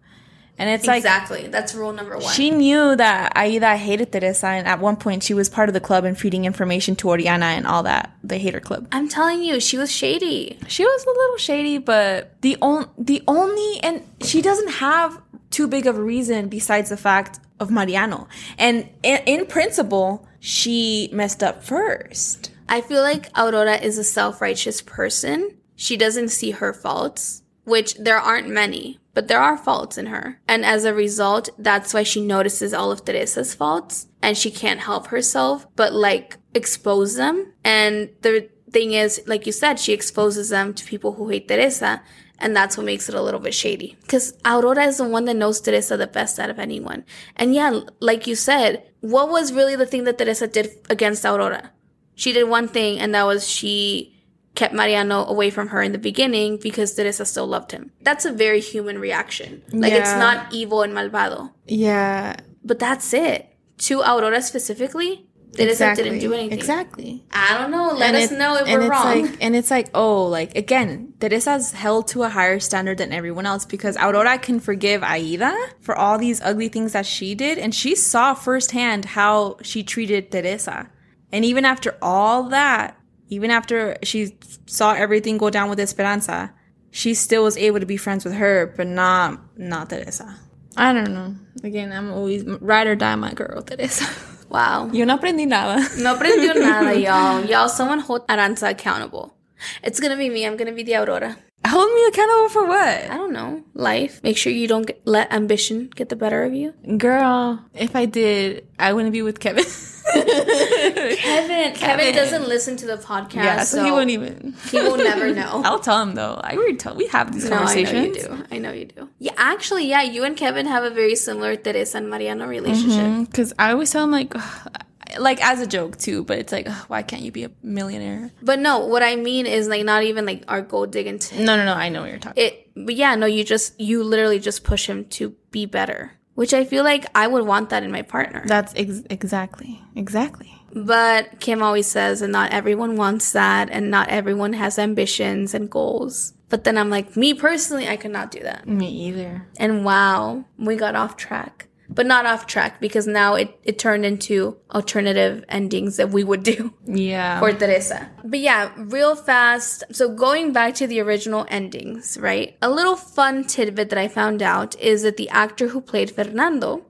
And 0.60 0.70
it's 0.70 0.86
like 0.86 0.98
exactly. 0.98 1.48
That's 1.48 1.74
rule 1.74 1.94
number 1.94 2.18
one. 2.18 2.34
she 2.34 2.52
knew 2.52 2.94
that 2.98 3.32
Aida 3.38 3.78
hated 3.78 4.12
Teresa, 4.12 4.48
and 4.48 4.68
at 4.68 4.80
one 4.80 4.98
point 4.98 5.24
she 5.24 5.34
was 5.34 5.48
part 5.48 5.70
of 5.70 5.74
the 5.74 5.80
club 5.80 6.04
and 6.04 6.20
feeding 6.20 6.44
information 6.44 6.98
to 6.98 7.10
Oriana 7.10 7.46
and 7.46 7.66
all 7.66 7.84
that, 7.84 8.12
the 8.26 8.38
hater 8.38 8.60
club. 8.60 8.86
I'm 8.92 9.08
telling 9.08 9.42
you, 9.42 9.62
she 9.62 9.78
was 9.78 9.90
shady. 9.90 10.60
She 10.68 10.84
was 10.84 11.06
a 11.06 11.10
little 11.10 11.38
shady, 11.38 11.78
but 11.78 12.42
the 12.42 12.58
on, 12.62 12.90
the 12.98 13.24
only 13.26 13.80
and 13.82 14.04
she 14.22 14.42
doesn't 14.42 14.72
have 14.74 15.22
too 15.50 15.68
big 15.68 15.88
of 15.88 15.98
a 15.98 16.04
reason 16.04 16.50
besides 16.50 16.90
the 16.90 16.98
fact 16.98 17.40
of 17.62 17.72
Mariano. 17.72 18.28
And 18.58 18.90
in, 19.02 19.22
in 19.26 19.46
principle, 19.46 20.28
she 20.42 21.10
messed 21.14 21.42
up 21.42 21.64
first. 21.64 22.52
I 22.70 22.82
feel 22.82 23.02
like 23.02 23.32
Aurora 23.36 23.78
is 23.78 23.98
a 23.98 24.04
self 24.04 24.42
righteous 24.42 24.82
person. 24.82 25.58
She 25.76 25.98
doesn't 25.98 26.30
see 26.30 26.52
her 26.52 26.72
faults, 26.72 27.42
which 27.64 27.96
there 27.96 28.20
aren't 28.20 28.48
many, 28.48 29.00
but 29.16 29.28
there 29.28 29.42
are 29.42 29.58
faults 29.58 29.98
in 29.98 30.06
her. 30.06 30.40
And 30.48 30.64
as 30.64 30.86
a 30.86 30.94
result, 30.94 31.50
that's 31.58 31.94
why 31.94 32.04
she 32.04 32.22
notices 32.22 32.74
all 32.74 32.92
of 32.92 33.04
Teresa's 33.04 33.56
faults 33.56 34.08
and 34.22 34.38
she 34.38 34.52
can't 34.52 34.82
help 34.82 35.08
herself 35.08 35.66
but 35.76 35.94
like 35.94 36.38
expose 36.54 37.16
them. 37.16 37.54
And 37.64 38.10
the 38.22 38.50
thing 38.70 38.94
is, 38.94 39.22
like 39.26 39.48
you 39.48 39.52
said, 39.52 39.80
she 39.80 39.94
exposes 39.94 40.50
them 40.50 40.74
to 40.76 40.86
people 40.86 41.14
who 41.14 41.30
hate 41.30 41.48
Teresa. 41.48 42.04
And 42.42 42.56
that's 42.56 42.78
what 42.78 42.86
makes 42.86 43.10
it 43.10 43.16
a 43.16 43.22
little 43.22 43.40
bit 43.40 43.54
shady. 43.54 43.98
Because 44.02 44.38
Aurora 44.46 44.86
is 44.86 44.98
the 44.98 45.04
one 45.08 45.26
that 45.26 45.36
knows 45.36 45.60
Teresa 45.60 45.98
the 45.98 46.08
best 46.08 46.40
out 46.40 46.50
of 46.50 46.60
anyone. 46.60 47.04
And 47.36 47.54
yeah, 47.54 47.82
like 48.00 48.28
you 48.28 48.36
said, 48.36 48.90
what 49.02 49.30
was 49.30 49.52
really 49.52 49.76
the 49.76 49.86
thing 49.86 50.06
that 50.06 50.18
Teresa 50.18 50.48
did 50.48 50.70
against 50.90 51.26
Aurora? 51.26 51.72
She 52.20 52.30
did 52.34 52.46
one 52.50 52.68
thing, 52.68 53.00
and 53.00 53.16
that 53.16 53.26
was 53.26 53.48
she 53.48 54.14
kept 54.56 54.74
Mariano 54.74 55.26
away 55.34 55.50
from 55.50 55.68
her 55.74 55.82
in 55.82 55.92
the 55.94 55.98
beginning 56.10 56.58
because 56.62 56.94
Teresa 56.94 57.24
still 57.26 57.48
loved 57.48 57.72
him. 57.72 57.92
That's 58.02 58.26
a 58.26 58.34
very 58.46 58.60
human 58.60 59.00
reaction. 59.00 59.64
Like, 59.72 59.94
it's 59.94 60.12
not 60.26 60.52
evil 60.54 60.82
and 60.86 60.92
malvado. 60.94 61.52
Yeah, 61.66 62.36
But 62.70 62.78
that's 62.80 63.14
it. 63.14 63.48
To 63.88 64.02
Aurora 64.02 64.42
specifically, 64.42 65.26
Teresa 65.56 65.96
didn't 65.96 66.20
do 66.20 66.34
anything. 66.34 66.58
Exactly. 66.60 67.24
I 67.32 67.58
don't 67.58 67.72
know. 67.72 67.88
Let 67.96 68.14
And 68.14 68.18
us 68.24 68.32
it- 68.34 68.38
know 68.38 68.52
if 68.58 68.68
and 68.68 68.74
we're 68.82 68.82
it's 68.82 68.90
wrong. 68.92 69.22
Like, 69.22 69.38
and 69.40 69.56
it's 69.56 69.72
like, 69.72 69.88
oh, 69.96 70.26
like 70.26 70.52
again, 70.58 71.14
Teresa's 71.22 71.72
held 71.72 72.10
to 72.10 72.24
a 72.24 72.30
higher 72.38 72.60
standard 72.60 72.98
than 72.98 73.14
everyone 73.14 73.46
else 73.46 73.64
because 73.66 73.96
Aurora 73.98 74.38
can 74.40 74.60
forgive 74.60 75.02
Aida 75.04 75.56
for 75.80 75.96
all 75.96 76.18
these 76.20 76.42
ugly 76.42 76.68
things 76.68 76.92
that 76.92 77.06
she 77.06 77.34
did, 77.34 77.58
and 77.58 77.74
she 77.74 77.96
saw 77.96 78.34
firsthand 78.34 79.06
how 79.16 79.56
she 79.64 79.84
treated 79.84 80.32
Teresa. 80.34 80.90
And 81.32 81.46
even 81.46 81.66
after 81.66 81.98
all 82.02 82.44
that, 82.50 82.98
even 83.30 83.52
after 83.52 83.98
she 84.04 84.36
saw 84.66 84.94
everything 84.94 85.38
go 85.38 85.50
down 85.50 85.70
with 85.70 85.80
Esperanza, 85.80 86.52
she 86.92 87.14
still 87.14 87.44
was 87.44 87.58
able 87.58 87.80
to 87.80 87.86
be 87.86 87.98
friends 87.98 88.26
with 88.26 88.34
her, 88.34 88.74
but 88.76 88.88
not 88.88 89.40
not 89.58 89.90
Teresa. 89.90 90.38
I 90.76 90.94
don't 90.94 91.14
know. 91.14 91.36
Again, 91.64 91.92
I'm 91.92 92.12
always 92.12 92.44
ride 92.46 92.88
or 92.88 92.96
die, 92.96 93.16
my 93.16 93.34
girl, 93.34 93.62
Teresa. 93.62 94.06
wow. 94.50 94.90
Yo 94.92 95.06
no 95.06 95.18
aprendí 95.18 95.48
nada. 95.48 95.82
No 95.98 96.16
aprendió 96.16 96.56
nada, 96.60 96.98
y'all. 97.00 97.46
Y'all, 97.46 97.70
someone 97.70 98.00
hold 98.00 98.26
Aranza 98.28 98.70
accountable. 98.70 99.36
It's 99.84 100.00
gonna 100.00 100.18
be 100.18 100.30
me. 100.30 100.46
I'm 100.46 100.58
gonna 100.58 100.72
be 100.72 100.84
the 100.84 100.96
Aurora. 100.96 101.38
Hold 101.68 101.94
me 101.94 102.06
accountable 102.06 102.50
for 102.50 102.66
what? 102.66 103.12
I 103.12 103.18
don't 103.18 103.34
know. 103.34 103.62
Life. 103.74 104.24
Make 104.24 104.38
sure 104.38 104.54
you 104.54 104.68
don't 104.68 104.88
get, 104.88 105.02
let 105.06 105.32
ambition 105.34 105.92
get 105.94 106.08
the 106.08 106.16
better 106.16 106.44
of 106.44 106.54
you. 106.54 106.74
Girl, 106.98 107.60
if 107.74 107.98
I 107.98 108.06
did, 108.06 108.66
I 108.80 108.94
wouldn't 108.94 109.12
be 109.12 109.22
with 109.22 109.42
Kevin. 109.42 109.66
Kevin. 111.18 111.74
Kevin 111.76 112.16
doesn't 112.16 112.48
listen 112.48 112.78
to 112.78 112.86
the 112.86 112.98
podcast, 112.98 113.34
yeah, 113.36 113.64
so, 113.64 113.78
so 113.78 113.84
he 113.86 113.92
won't 113.92 114.10
even. 114.10 114.56
he 114.70 114.80
will 114.80 114.98
never 114.98 115.34
know. 115.40 115.62
I'll 115.66 115.80
tell 115.80 116.02
him 116.02 116.16
though. 116.16 116.40
I 116.44 116.56
already 116.56 116.76
tell. 116.78 116.96
We 116.96 117.08
have 117.08 117.34
these 117.34 117.50
No, 117.50 117.58
I 117.58 117.84
know 117.84 118.02
you 118.02 118.14
do. 118.14 118.46
I 118.52 118.58
know 118.58 118.72
you 118.72 118.86
do. 118.86 119.10
Yeah, 119.20 119.34
actually, 119.38 119.86
yeah, 119.88 120.02
you 120.02 120.24
and 120.24 120.36
Kevin 120.38 120.66
have 120.66 120.84
a 120.84 120.90
very 120.90 121.16
similar 121.16 121.56
Teresa 121.56 121.98
and 121.98 122.10
Mariano 122.10 122.48
relationship. 122.48 123.00
Mm-hmm, 123.04 123.24
because 123.26 123.54
I 123.60 123.72
always 123.72 123.92
tell 123.92 124.04
him 124.04 124.12
like, 124.12 124.34
like 125.20 125.44
as 125.44 125.60
a 125.62 125.68
joke 125.68 125.98
too, 125.98 126.24
but 126.24 126.38
it's 126.40 126.52
like, 126.52 126.68
ugh, 126.70 126.86
why 126.88 127.02
can't 127.04 127.22
you 127.22 127.32
be 127.32 127.44
a 127.44 127.52
millionaire? 127.64 128.32
But 128.42 128.60
no, 128.60 128.86
what 128.86 129.04
I 129.04 129.16
mean 129.16 129.46
is 129.46 129.68
like 129.68 129.84
not 129.86 130.04
even 130.04 130.26
like 130.26 130.44
our 130.48 130.62
gold 130.62 130.92
digging 130.92 131.20
t- 131.20 131.44
No, 131.44 131.56
no, 131.58 131.66
no. 131.66 131.74
I 131.74 131.90
know 131.90 132.02
what 132.02 132.10
you're 132.10 132.20
talking. 132.20 132.44
it. 132.44 132.66
But 132.76 132.96
yeah, 132.96 133.16
no, 133.16 133.26
you 133.26 133.44
just 133.44 133.80
you 133.80 134.04
literally 134.04 134.40
just 134.40 134.64
push 134.64 134.88
him 134.88 135.06
to 135.06 135.36
be 135.52 135.66
better, 135.66 136.14
which 136.40 136.54
I 136.54 136.64
feel 136.64 136.86
like 136.86 137.06
I 137.14 137.28
would 137.28 137.46
want 137.46 137.70
that 137.72 137.84
in 137.84 137.92
my 137.92 138.02
partner. 138.02 138.46
That's 138.48 138.72
ex- 138.78 139.04
exactly, 139.10 139.82
exactly. 139.94 140.50
But 140.74 141.42
Kim 141.42 141.62
always 141.62 141.86
says, 141.86 142.22
and 142.22 142.32
not 142.32 142.54
everyone 142.54 142.96
wants 142.96 143.34
that, 143.34 143.70
and 143.70 143.92
not 143.92 144.08
everyone 144.08 144.54
has 144.54 144.80
ambitions 144.80 145.54
and 145.54 145.70
goals. 145.70 146.32
But 146.48 146.64
then 146.64 146.78
I'm 146.78 146.90
like, 146.90 147.18
me 147.18 147.34
personally, 147.34 147.90
I 147.90 147.98
could 147.98 148.12
not 148.12 148.32
do 148.32 148.40
that. 148.40 148.70
Me 148.70 148.88
either. 148.88 149.48
And 149.58 149.84
wow, 149.84 150.46
we 150.58 150.78
got 150.78 150.96
off 150.96 151.18
track. 151.18 151.68
But 151.92 152.06
not 152.06 152.26
off 152.28 152.46
track 152.46 152.80
because 152.80 153.08
now 153.08 153.34
it, 153.36 153.60
it 153.64 153.80
turned 153.80 154.06
into 154.06 154.56
alternative 154.74 155.44
endings 155.50 155.98
that 155.98 156.12
we 156.12 156.24
would 156.24 156.44
do 156.44 156.74
Yeah. 156.86 157.40
for 157.40 157.52
Teresa. 157.52 158.10
But 158.24 158.40
yeah, 158.40 158.72
real 158.78 159.16
fast. 159.16 159.84
So 159.92 160.08
going 160.14 160.54
back 160.54 160.76
to 160.76 160.88
the 160.88 161.00
original 161.02 161.48
endings, 161.50 162.18
right? 162.20 162.56
A 162.62 162.70
little 162.70 162.96
fun 162.96 163.44
tidbit 163.44 163.90
that 163.90 163.98
I 163.98 164.08
found 164.08 164.42
out 164.44 164.80
is 164.80 165.02
that 165.02 165.18
the 165.18 165.30
actor 165.30 165.70
who 165.70 165.82
played 165.82 166.12
Fernando, 166.12 166.86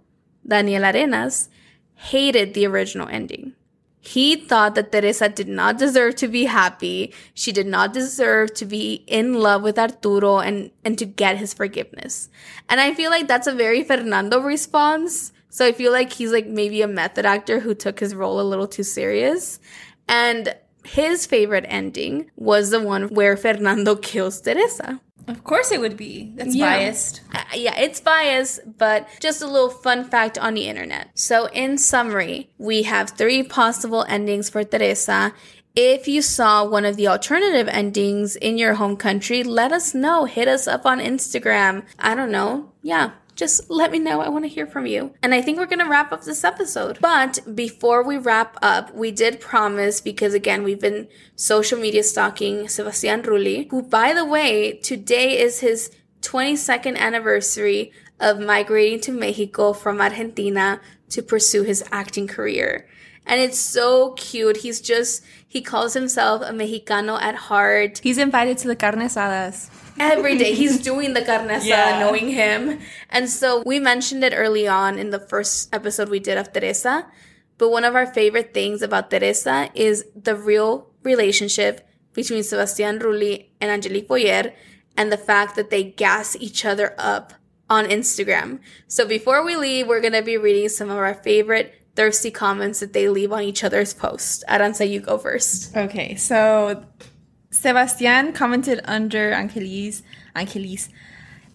Daniel 0.45 0.83
Arenas, 0.83 1.49
hated 1.95 2.53
the 2.53 2.67
original 2.67 3.07
ending. 3.09 3.53
He 4.01 4.37
thought 4.37 4.75
that 4.75 4.91
Teresa 4.91 5.27
did 5.27 5.49
not 5.49 5.77
deserve 5.77 6.15
to 6.15 6.27
be 6.27 6.45
happy. 6.45 7.13
She 7.33 7.51
did 7.51 7.67
not 7.67 7.93
deserve 7.93 8.53
to 8.55 8.65
be 8.65 9.03
in 9.07 9.33
love 9.33 9.61
with 9.61 9.77
Arturo 9.77 10.39
and, 10.39 10.71
and 10.85 10.97
to 10.97 11.05
get 11.05 11.37
his 11.37 11.53
forgiveness. 11.53 12.29
And 12.69 12.79
I 12.79 12.93
feel 12.93 13.11
like 13.11 13.27
that's 13.27 13.47
a 13.47 13.53
very 13.53 13.83
Fernando 13.83 14.39
response. 14.39 15.33
So 15.49 15.65
I 15.65 15.73
feel 15.73 15.91
like 15.91 16.13
he's 16.13 16.31
like 16.31 16.47
maybe 16.47 16.81
a 16.81 16.87
method 16.87 17.25
actor 17.25 17.59
who 17.59 17.75
took 17.75 17.99
his 17.99 18.15
role 18.15 18.39
a 18.39 18.43
little 18.43 18.67
too 18.67 18.83
serious. 18.83 19.59
And 20.07 20.55
his 20.85 21.25
favorite 21.25 21.65
ending 21.67 22.31
was 22.37 22.69
the 22.69 22.79
one 22.79 23.09
where 23.09 23.35
Fernando 23.35 23.95
kills 24.09 24.39
Teresa. 24.39 25.01
Of 25.29 25.43
course 25.43 25.71
it 25.71 25.79
would 25.79 25.95
be. 25.95 26.31
That's 26.35 26.55
Yeah. 26.55 26.65
biased. 26.77 27.21
Uh, 27.33 27.43
yeah, 27.55 27.77
it's 27.77 27.99
biased, 28.01 28.59
but 28.77 29.07
just 29.19 29.41
a 29.41 29.47
little 29.47 29.69
fun 29.69 30.03
fact 30.03 30.37
on 30.37 30.53
the 30.55 30.67
internet. 30.67 31.09
So, 31.13 31.45
in 31.53 31.77
summary, 31.77 32.49
we 32.57 32.83
have 32.83 33.11
three 33.11 33.43
possible 33.43 34.05
endings 34.09 34.49
for 34.49 34.63
Teresa. 34.63 35.33
If 35.75 36.07
you 36.07 36.21
saw 36.21 36.65
one 36.65 36.83
of 36.83 36.97
the 36.97 37.07
alternative 37.07 37.67
endings 37.69 38.35
in 38.35 38.57
your 38.57 38.73
home 38.73 38.97
country, 38.97 39.43
let 39.43 39.71
us 39.71 39.93
know. 39.93 40.25
Hit 40.25 40.47
us 40.47 40.67
up 40.67 40.85
on 40.85 40.99
Instagram. 40.99 41.83
I 41.99 42.15
don't 42.15 42.31
know. 42.31 42.71
Yeah. 42.81 43.11
Just 43.39 43.69
let 43.69 43.89
me 43.89 43.99
know. 43.99 44.19
I 44.19 44.27
want 44.27 44.43
to 44.43 44.49
hear 44.49 44.67
from 44.67 44.85
you. 44.85 45.13
And 45.23 45.33
I 45.33 45.41
think 45.41 45.57
we're 45.57 45.65
going 45.65 45.79
to 45.79 45.89
wrap 45.89 46.11
up 46.11 46.25
this 46.25 46.43
episode. 46.43 46.97
But 46.99 47.39
before 47.55 48.03
we 48.03 48.17
wrap 48.17 48.57
up, 48.61 48.93
we 48.93 49.11
did 49.11 49.39
promise 49.39 50.01
because 50.01 50.33
again, 50.33 50.61
we've 50.61 50.81
been 50.81 51.07
social 51.37 51.79
media 51.79 52.03
stalking 52.03 52.67
Sebastian 52.67 53.21
Rulli, 53.21 53.71
who 53.71 53.81
by 53.81 54.11
the 54.13 54.25
way, 54.25 54.73
today 54.73 55.39
is 55.39 55.61
his 55.61 55.89
22nd 56.19 56.97
anniversary 56.97 57.93
of 58.19 58.41
migrating 58.41 58.99
to 58.99 59.13
Mexico 59.13 59.71
from 59.71 60.01
Argentina 60.01 60.81
to 61.07 61.23
pursue 61.23 61.63
his 61.63 61.81
acting 61.93 62.27
career. 62.27 62.89
And 63.25 63.39
it's 63.39 63.59
so 63.59 64.11
cute. 64.17 64.57
He's 64.57 64.81
just, 64.81 65.23
he 65.47 65.61
calls 65.61 65.93
himself 65.93 66.41
a 66.41 66.51
Mexicano 66.51 67.17
at 67.21 67.35
heart. 67.35 67.99
He's 68.03 68.17
invited 68.17 68.57
to 68.57 68.67
the 68.67 68.75
carne 68.75 68.99
asadas. 68.99 69.69
Every 69.99 70.37
day 70.37 70.53
he's 70.53 70.79
doing 70.79 71.13
the 71.13 71.21
carne 71.21 71.47
asada, 71.49 71.65
Yeah. 71.65 71.99
knowing 71.99 72.29
him. 72.29 72.79
And 73.09 73.29
so 73.29 73.63
we 73.65 73.79
mentioned 73.79 74.23
it 74.23 74.33
early 74.35 74.67
on 74.67 74.97
in 74.97 75.09
the 75.09 75.19
first 75.19 75.73
episode 75.73 76.09
we 76.09 76.19
did 76.19 76.37
of 76.37 76.53
Teresa. 76.53 77.05
But 77.57 77.69
one 77.69 77.83
of 77.83 77.95
our 77.95 78.07
favorite 78.07 78.53
things 78.53 78.81
about 78.81 79.11
Teresa 79.11 79.69
is 79.75 80.05
the 80.15 80.35
real 80.35 80.87
relationship 81.03 81.85
between 82.13 82.43
Sebastian 82.43 82.99
Rulli 82.99 83.47
and 83.59 83.69
Angelique 83.69 84.07
Boyer 84.07 84.53
and 84.95 85.11
the 85.11 85.17
fact 85.17 85.55
that 85.57 85.69
they 85.69 85.83
gas 85.83 86.35
each 86.39 86.63
other 86.65 86.95
up 86.97 87.33
on 87.69 87.85
Instagram. 87.85 88.59
So 88.87 89.05
before 89.05 89.43
we 89.45 89.55
leave, 89.55 89.87
we're 89.87 90.01
going 90.01 90.13
to 90.13 90.21
be 90.23 90.37
reading 90.37 90.69
some 90.69 90.89
of 90.89 90.97
our 90.97 91.13
favorite 91.13 91.75
thirsty 91.95 92.31
comments 92.31 92.79
that 92.79 92.93
they 92.93 93.09
leave 93.09 93.31
on 93.33 93.43
each 93.43 93.63
other's 93.63 93.93
posts. 93.93 94.43
Aranza, 94.47 94.89
you 94.89 95.01
go 95.01 95.17
first. 95.17 95.75
Okay, 95.75 96.15
so 96.15 96.83
Sebastian 97.51 98.33
commented 98.33 98.81
under 98.85 99.31
Angelis, 99.31 100.03
Angelis, 100.35 100.89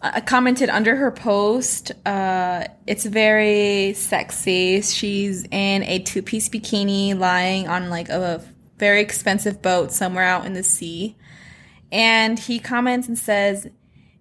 uh, 0.03 0.21
commented 0.21 0.69
under 0.69 0.97
her 0.97 1.11
post. 1.11 1.93
Uh, 2.05 2.65
it's 2.87 3.05
very 3.05 3.95
sexy. 3.95 4.83
She's 4.83 5.45
in 5.45 5.83
a 5.85 6.01
two-piece 6.01 6.49
bikini, 6.49 7.17
lying 7.19 7.69
on 7.69 7.91
like 7.91 8.09
a 8.09 8.45
very 8.79 9.01
expensive 9.01 9.63
boat 9.63 9.93
somewhere 9.93 10.25
out 10.25 10.47
in 10.47 10.53
the 10.55 10.65
sea. 10.65 11.17
And 11.93 12.39
he 12.39 12.59
comments 12.59 13.07
and 13.07 13.19
says, 13.19 13.69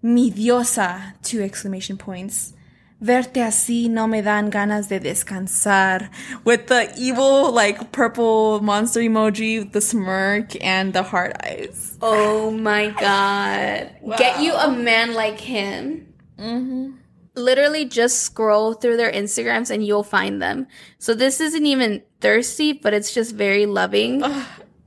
"Mi 0.02 0.30
diosa!" 0.30 1.16
Two 1.24 1.42
exclamation 1.42 1.98
points. 1.98 2.54
Verte 3.04 3.42
así 3.42 3.90
no 3.90 4.08
me 4.08 4.22
dan 4.22 4.50
ganas 4.50 4.88
de 4.88 4.98
descansar. 4.98 6.10
With 6.46 6.68
the 6.68 6.90
evil, 6.98 7.52
like, 7.52 7.92
purple 7.92 8.62
monster 8.62 9.02
emoji, 9.02 9.70
the 9.70 9.82
smirk, 9.82 10.56
and 10.64 10.94
the 10.94 11.04
heart 11.04 11.36
eyes. 11.44 11.98
Oh 12.02 12.50
my 12.50 12.92
god. 12.92 13.90
Get 14.18 14.40
you 14.40 14.54
a 14.54 14.72
man 14.72 15.14
like 15.16 15.42
him. 15.42 16.14
Mm-hmm. 16.40 16.92
Literally 17.36 17.84
just 17.84 18.22
scroll 18.22 18.74
through 18.74 18.96
their 18.96 19.12
Instagrams 19.12 19.70
and 19.70 19.86
you'll 19.86 20.04
find 20.04 20.42
them. 20.42 20.68
So 20.98 21.14
this 21.14 21.42
isn't 21.42 21.66
even 21.66 22.04
thirsty, 22.22 22.72
but 22.72 22.94
it's 22.94 23.14
just 23.14 23.36
very 23.36 23.66
loving. 23.66 24.24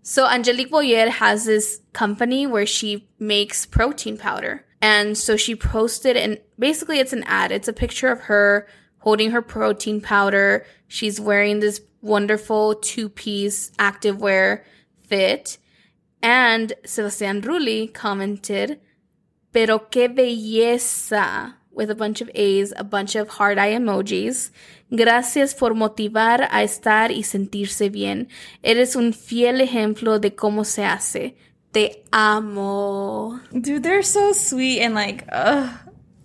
So 0.02 0.26
Angelique 0.26 0.70
Boyer 0.70 1.11
has 1.11 1.44
this 1.44 1.83
company 1.92 2.46
where 2.46 2.64
she 2.64 3.09
makes 3.18 3.66
protein 3.66 4.16
powder. 4.16 4.65
And 4.80 5.16
so 5.16 5.36
she 5.36 5.56
posted 5.56 6.16
and 6.16 6.40
basically 6.58 6.98
it's 6.98 7.12
an 7.12 7.24
ad. 7.26 7.52
It's 7.52 7.68
a 7.68 7.72
picture 7.72 8.08
of 8.08 8.22
her 8.22 8.66
holding 8.98 9.30
her 9.30 9.42
protein 9.42 10.00
powder. 10.00 10.66
She's 10.88 11.20
wearing 11.20 11.60
this 11.60 11.80
wonderful 12.02 12.74
two-piece 12.74 13.70
activewear 13.78 14.62
fit. 15.06 15.58
And 16.22 16.72
Sebastian 16.84 17.42
Rulli 17.42 17.92
commented, 17.92 18.80
Pero 19.52 19.78
qué 19.78 20.08
belleza, 20.08 21.54
with 21.70 21.90
a 21.90 21.94
bunch 21.94 22.20
of 22.20 22.30
A's, 22.34 22.72
a 22.76 22.84
bunch 22.84 23.14
of 23.14 23.28
heart 23.28 23.58
eye 23.58 23.72
emojis. 23.72 24.50
Gracias 24.90 25.54
por 25.54 25.74
motivar 25.74 26.48
a 26.50 26.62
estar 26.62 27.10
y 27.10 27.22
sentirse 27.22 27.92
bien. 27.92 28.28
Eres 28.62 28.96
un 28.96 29.12
fiel 29.12 29.60
ejemplo 29.60 30.18
de 30.18 30.34
cómo 30.34 30.64
se 30.64 30.84
hace. 30.84 31.36
Te 31.76 32.04
amo. 32.10 33.38
Dude, 33.52 33.82
they're 33.82 34.02
so 34.02 34.32
sweet 34.32 34.80
and 34.80 34.94
like, 34.94 35.26
ugh, 35.30 35.68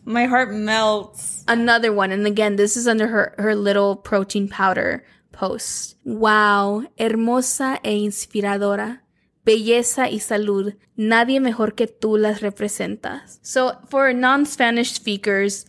my 0.05 0.23
heart 0.25 0.53
melts. 0.53 1.43
Another 1.45 1.91
one, 1.91 2.13
and 2.13 2.25
again, 2.25 2.55
this 2.55 2.77
is 2.77 2.87
under 2.87 3.07
her, 3.07 3.35
her 3.37 3.53
little 3.53 3.97
protein 3.97 4.47
powder 4.47 5.03
post. 5.33 5.97
Wow, 6.05 6.85
hermosa 6.97 7.79
e 7.83 8.05
inspiradora. 8.05 8.99
Belleza 9.45 10.09
y 10.09 10.19
salud. 10.19 10.73
Nadie 10.97 11.41
mejor 11.41 11.71
que 11.71 11.87
tú 11.87 12.17
las 12.17 12.39
representas. 12.39 13.39
So, 13.41 13.73
for 13.89 14.13
non 14.13 14.45
Spanish 14.45 14.93
speakers, 14.93 15.65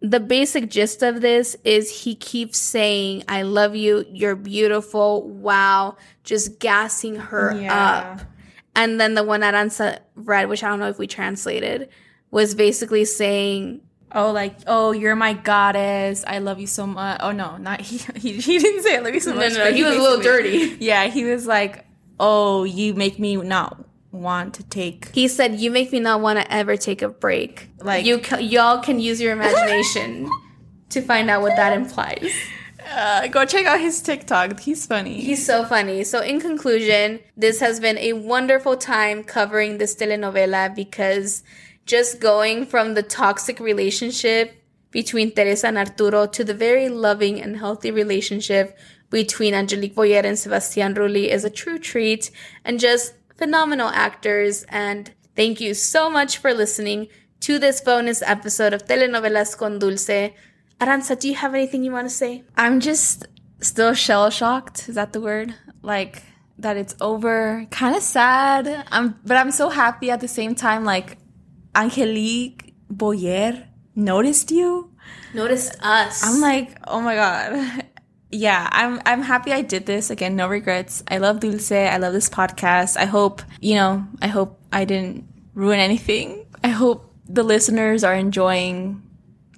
the 0.00 0.20
basic 0.20 0.70
gist 0.70 1.02
of 1.02 1.22
this 1.22 1.56
is 1.64 2.04
he 2.04 2.14
keeps 2.14 2.58
saying, 2.58 3.24
I 3.26 3.42
love 3.42 3.74
you, 3.74 4.04
you're 4.12 4.36
beautiful, 4.36 5.28
wow, 5.28 5.96
just 6.22 6.60
gassing 6.60 7.16
her 7.16 7.52
Yeah. 7.60 8.14
up. 8.20 8.37
And 8.80 9.00
then 9.00 9.14
the 9.14 9.24
one 9.24 9.40
Aranza 9.40 9.98
read, 10.14 10.48
which 10.48 10.62
I 10.62 10.68
don't 10.68 10.78
know 10.78 10.88
if 10.88 10.98
we 10.98 11.06
translated, 11.08 11.88
was 12.30 12.54
basically 12.54 13.04
saying, 13.04 13.80
Oh, 14.14 14.30
like, 14.32 14.54
oh, 14.66 14.92
you're 14.92 15.16
my 15.16 15.34
goddess. 15.34 16.24
I 16.26 16.38
love 16.38 16.58
you 16.60 16.66
so 16.66 16.86
much. 16.86 17.20
Oh 17.22 17.32
no, 17.32 17.56
not 17.58 17.80
he. 17.88 17.98
He, 18.18 18.32
he 18.40 18.58
didn't 18.58 18.82
say 18.84 18.96
I 18.96 19.00
love 19.00 19.12
you 19.14 19.20
so 19.20 19.32
No, 19.32 19.36
much. 19.40 19.52
no, 19.54 19.64
but 19.64 19.74
he 19.74 19.82
was 19.84 19.96
a 19.96 20.00
little 20.00 20.20
dirty. 20.22 20.76
Yeah, 20.80 21.08
he 21.08 21.24
was 21.24 21.46
like, 21.46 21.84
oh, 22.18 22.64
you 22.64 22.94
make 22.94 23.18
me 23.18 23.36
not 23.36 23.84
want 24.12 24.54
to 24.54 24.62
take. 24.62 25.10
He 25.14 25.28
said, 25.28 25.60
"You 25.60 25.70
make 25.70 25.92
me 25.92 26.00
not 26.00 26.20
want 26.22 26.38
to 26.38 26.50
ever 26.50 26.76
take 26.78 27.02
a 27.02 27.08
break. 27.10 27.68
Like- 27.80 28.06
you, 28.06 28.18
ca- 28.18 28.38
y'all 28.38 28.80
can 28.82 28.98
use 29.00 29.20
your 29.20 29.32
imagination 29.32 30.30
to 30.90 31.02
find 31.02 31.28
out 31.28 31.42
what 31.42 31.56
that 31.56 31.74
implies." 31.74 32.32
Uh, 32.90 33.26
go 33.28 33.44
check 33.44 33.66
out 33.66 33.80
his 33.80 34.00
TikTok. 34.00 34.60
He's 34.60 34.86
funny. 34.86 35.20
He's 35.20 35.44
so 35.44 35.64
funny. 35.64 36.04
So, 36.04 36.20
in 36.20 36.40
conclusion, 36.40 37.20
this 37.36 37.60
has 37.60 37.80
been 37.80 37.98
a 37.98 38.14
wonderful 38.14 38.76
time 38.76 39.24
covering 39.24 39.78
this 39.78 39.94
telenovela 39.94 40.74
because 40.74 41.42
just 41.84 42.20
going 42.20 42.64
from 42.66 42.94
the 42.94 43.02
toxic 43.02 43.60
relationship 43.60 44.62
between 44.90 45.32
Teresa 45.32 45.68
and 45.68 45.78
Arturo 45.78 46.26
to 46.26 46.44
the 46.44 46.54
very 46.54 46.88
loving 46.88 47.40
and 47.40 47.58
healthy 47.58 47.90
relationship 47.90 48.78
between 49.10 49.54
Angelique 49.54 49.94
Boyer 49.94 50.20
and 50.24 50.38
Sebastian 50.38 50.94
Rulli 50.94 51.28
is 51.28 51.44
a 51.44 51.50
true 51.50 51.78
treat 51.78 52.30
and 52.64 52.80
just 52.80 53.14
phenomenal 53.36 53.88
actors. 53.88 54.64
And 54.68 55.10
thank 55.36 55.60
you 55.60 55.74
so 55.74 56.10
much 56.10 56.38
for 56.38 56.52
listening 56.52 57.08
to 57.40 57.58
this 57.58 57.80
bonus 57.80 58.22
episode 58.22 58.72
of 58.72 58.86
Telenovelas 58.86 59.56
con 59.56 59.78
Dulce. 59.78 60.32
Aranza, 60.80 61.18
do 61.18 61.28
you 61.28 61.34
have 61.34 61.54
anything 61.54 61.82
you 61.82 61.92
want 61.92 62.08
to 62.08 62.14
say? 62.14 62.44
I'm 62.56 62.80
just 62.80 63.26
still 63.60 63.94
shell 63.94 64.30
shocked. 64.30 64.88
Is 64.88 64.94
that 64.94 65.12
the 65.12 65.20
word? 65.20 65.54
Like 65.82 66.22
that 66.58 66.76
it's 66.76 66.94
over. 67.00 67.66
Kind 67.70 67.96
of 67.96 68.02
sad. 68.02 68.86
I'm, 68.90 69.18
but 69.24 69.36
I'm 69.36 69.50
so 69.50 69.68
happy 69.68 70.10
at 70.10 70.20
the 70.20 70.28
same 70.28 70.54
time. 70.54 70.84
Like 70.84 71.18
Angelique 71.74 72.74
Boyer 72.90 73.66
noticed 73.94 74.50
you. 74.50 74.92
Noticed 75.34 75.76
us. 75.82 76.22
I'm 76.24 76.40
like, 76.40 76.76
oh 76.86 77.00
my 77.00 77.14
god. 77.14 77.84
Yeah, 78.30 78.68
I'm 78.70 79.00
I'm 79.06 79.22
happy 79.22 79.54
I 79.54 79.62
did 79.62 79.86
this. 79.86 80.10
Again, 80.10 80.36
no 80.36 80.48
regrets. 80.48 81.02
I 81.08 81.16
love 81.16 81.40
Dulce. 81.40 81.72
I 81.72 81.96
love 81.96 82.12
this 82.12 82.28
podcast. 82.28 82.98
I 82.98 83.06
hope, 83.06 83.40
you 83.58 83.74
know, 83.74 84.06
I 84.20 84.26
hope 84.26 84.60
I 84.70 84.84
didn't 84.84 85.24
ruin 85.54 85.80
anything. 85.80 86.44
I 86.62 86.68
hope 86.68 87.10
the 87.26 87.42
listeners 87.42 88.04
are 88.04 88.14
enjoying 88.14 89.02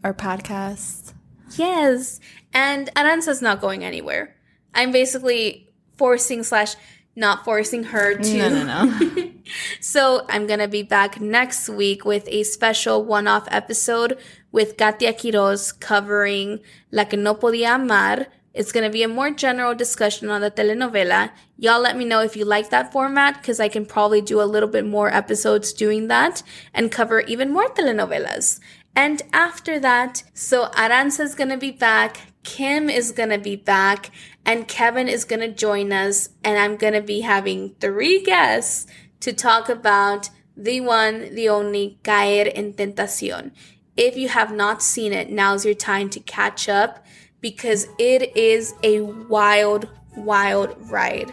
our 0.03 0.15
podcast. 0.15 1.15
Yes. 1.57 2.21
And 2.53 2.91
Aranza's 2.97 3.43
not 3.43 3.61
going 3.61 3.85
anywhere. 3.85 4.37
I'm 4.75 4.93
basically 4.93 5.69
forcing 5.97 6.43
slash 6.43 6.75
not 7.17 7.45
forcing 7.45 7.85
her 7.85 8.17
to. 8.17 8.39
No, 8.39 8.49
no, 8.49 8.85
no. 8.85 9.31
so 9.81 10.25
I'm 10.29 10.47
going 10.47 10.61
to 10.61 10.69
be 10.69 10.83
back 10.83 11.21
next 11.21 11.69
week 11.69 12.05
with 12.05 12.27
a 12.29 12.45
special 12.45 13.05
one 13.05 13.27
off 13.27 13.47
episode 13.51 14.19
with 14.53 14.77
Katia 14.77 15.13
Quiroz 15.13 15.79
covering 15.79 16.61
La 16.91 17.05
que 17.05 17.19
no 17.19 17.35
podía 17.35 17.75
amar. 17.75 18.27
It's 18.53 18.73
going 18.73 18.85
to 18.85 18.91
be 18.91 19.05
a 19.05 19.09
more 19.09 19.31
general 19.31 19.77
discussion 19.77 20.29
on 20.29 20.41
the 20.41 20.51
telenovela. 20.51 21.31
Y'all 21.57 21.81
let 21.81 21.97
me 21.97 22.05
know 22.05 22.21
if 22.21 22.35
you 22.37 22.45
like 22.45 22.71
that 22.71 22.93
format 22.93 23.35
because 23.35 23.61
I 23.61 23.69
can 23.69 23.87
probably 23.87 24.21
do 24.21 24.41
a 24.41 24.45
little 24.45 24.69
bit 24.69 24.85
more 24.85 25.09
episodes 25.09 25.73
doing 25.73 26.09
that 26.09 26.43
and 26.75 26.91
cover 26.91 27.21
even 27.21 27.53
more 27.53 27.69
telenovelas. 27.69 28.59
And 29.01 29.23
after 29.33 29.81
that, 29.81 30.25
so 30.35 30.67
Aranza 30.73 31.21
is 31.21 31.35
gonna 31.35 31.57
be 31.57 31.71
back, 31.71 32.19
Kim 32.45 32.91
is 32.91 33.13
gonna 33.13 33.39
be 33.39 33.57
back, 33.57 34.11
and 34.45 34.69
Kevin 34.69 35.09
is 35.09 35.25
gonna 35.25 35.49
join 35.49 35.91
us, 35.91 36.29
and 36.45 36.59
I'm 36.59 36.77
gonna 36.77 37.01
be 37.01 37.23
having 37.23 37.77
three 37.81 38.23
guests 38.23 38.87
to 39.21 39.33
talk 39.33 39.71
about 39.71 40.29
the 40.55 40.83
one, 40.83 41.35
the 41.35 41.49
only 41.49 41.99
Caer 42.03 42.53
en 42.55 42.75
Tentacion. 42.75 43.53
If 43.97 44.19
you 44.19 44.29
have 44.29 44.53
not 44.53 44.83
seen 44.83 45.15
it, 45.15 45.31
now's 45.31 45.65
your 45.65 45.81
time 45.93 46.11
to 46.11 46.21
catch 46.21 46.69
up 46.69 47.03
because 47.41 47.89
it 47.99 48.37
is 48.37 48.75
a 48.83 49.01
wild, 49.01 49.89
wild 50.15 50.77
ride. 50.91 51.33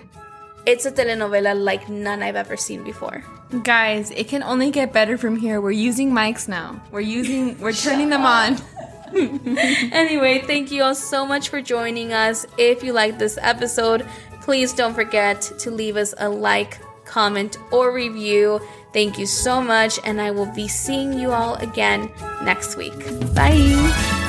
It's 0.65 0.85
a 0.85 0.91
telenovela 0.93 1.53
like 1.53 1.89
none 1.89 2.23
I've 2.23 2.37
ever 2.37 2.55
seen 2.55 2.85
before. 2.85 3.25
Guys, 3.63 4.11
it 4.11 4.27
can 4.27 4.43
only 4.43 4.71
get 4.71 4.91
better 4.91 5.17
from 5.17 5.37
here. 5.37 5.61
We're 5.61 5.71
using 5.71 6.11
mics 6.11 6.47
now. 6.47 6.81
We're 6.91 6.99
using 6.99 7.59
we're 7.59 7.71
turning 7.71 8.09
them 8.09 8.25
on. 8.25 8.57
anyway, 9.15 10.39
thank 10.39 10.69
you 10.71 10.83
all 10.83 10.95
so 10.95 11.25
much 11.25 11.47
for 11.49 11.61
joining 11.61 12.11
us. 12.11 12.45
If 12.57 12.83
you 12.83 12.91
like 12.91 13.17
this 13.17 13.37
episode, 13.41 14.05
please 14.41 14.73
don't 14.73 14.93
forget 14.93 15.41
to 15.59 15.71
leave 15.71 15.95
us 15.95 16.13
a 16.17 16.27
like, 16.27 16.79
comment, 17.05 17.57
or 17.71 17.93
review. 17.93 18.59
Thank 18.91 19.17
you 19.17 19.25
so 19.25 19.61
much, 19.61 19.97
and 20.03 20.19
I 20.19 20.31
will 20.31 20.51
be 20.53 20.67
seeing 20.67 21.13
you 21.13 21.31
all 21.31 21.55
again 21.55 22.11
next 22.43 22.75
week. 22.75 22.99
Bye. 23.33 24.23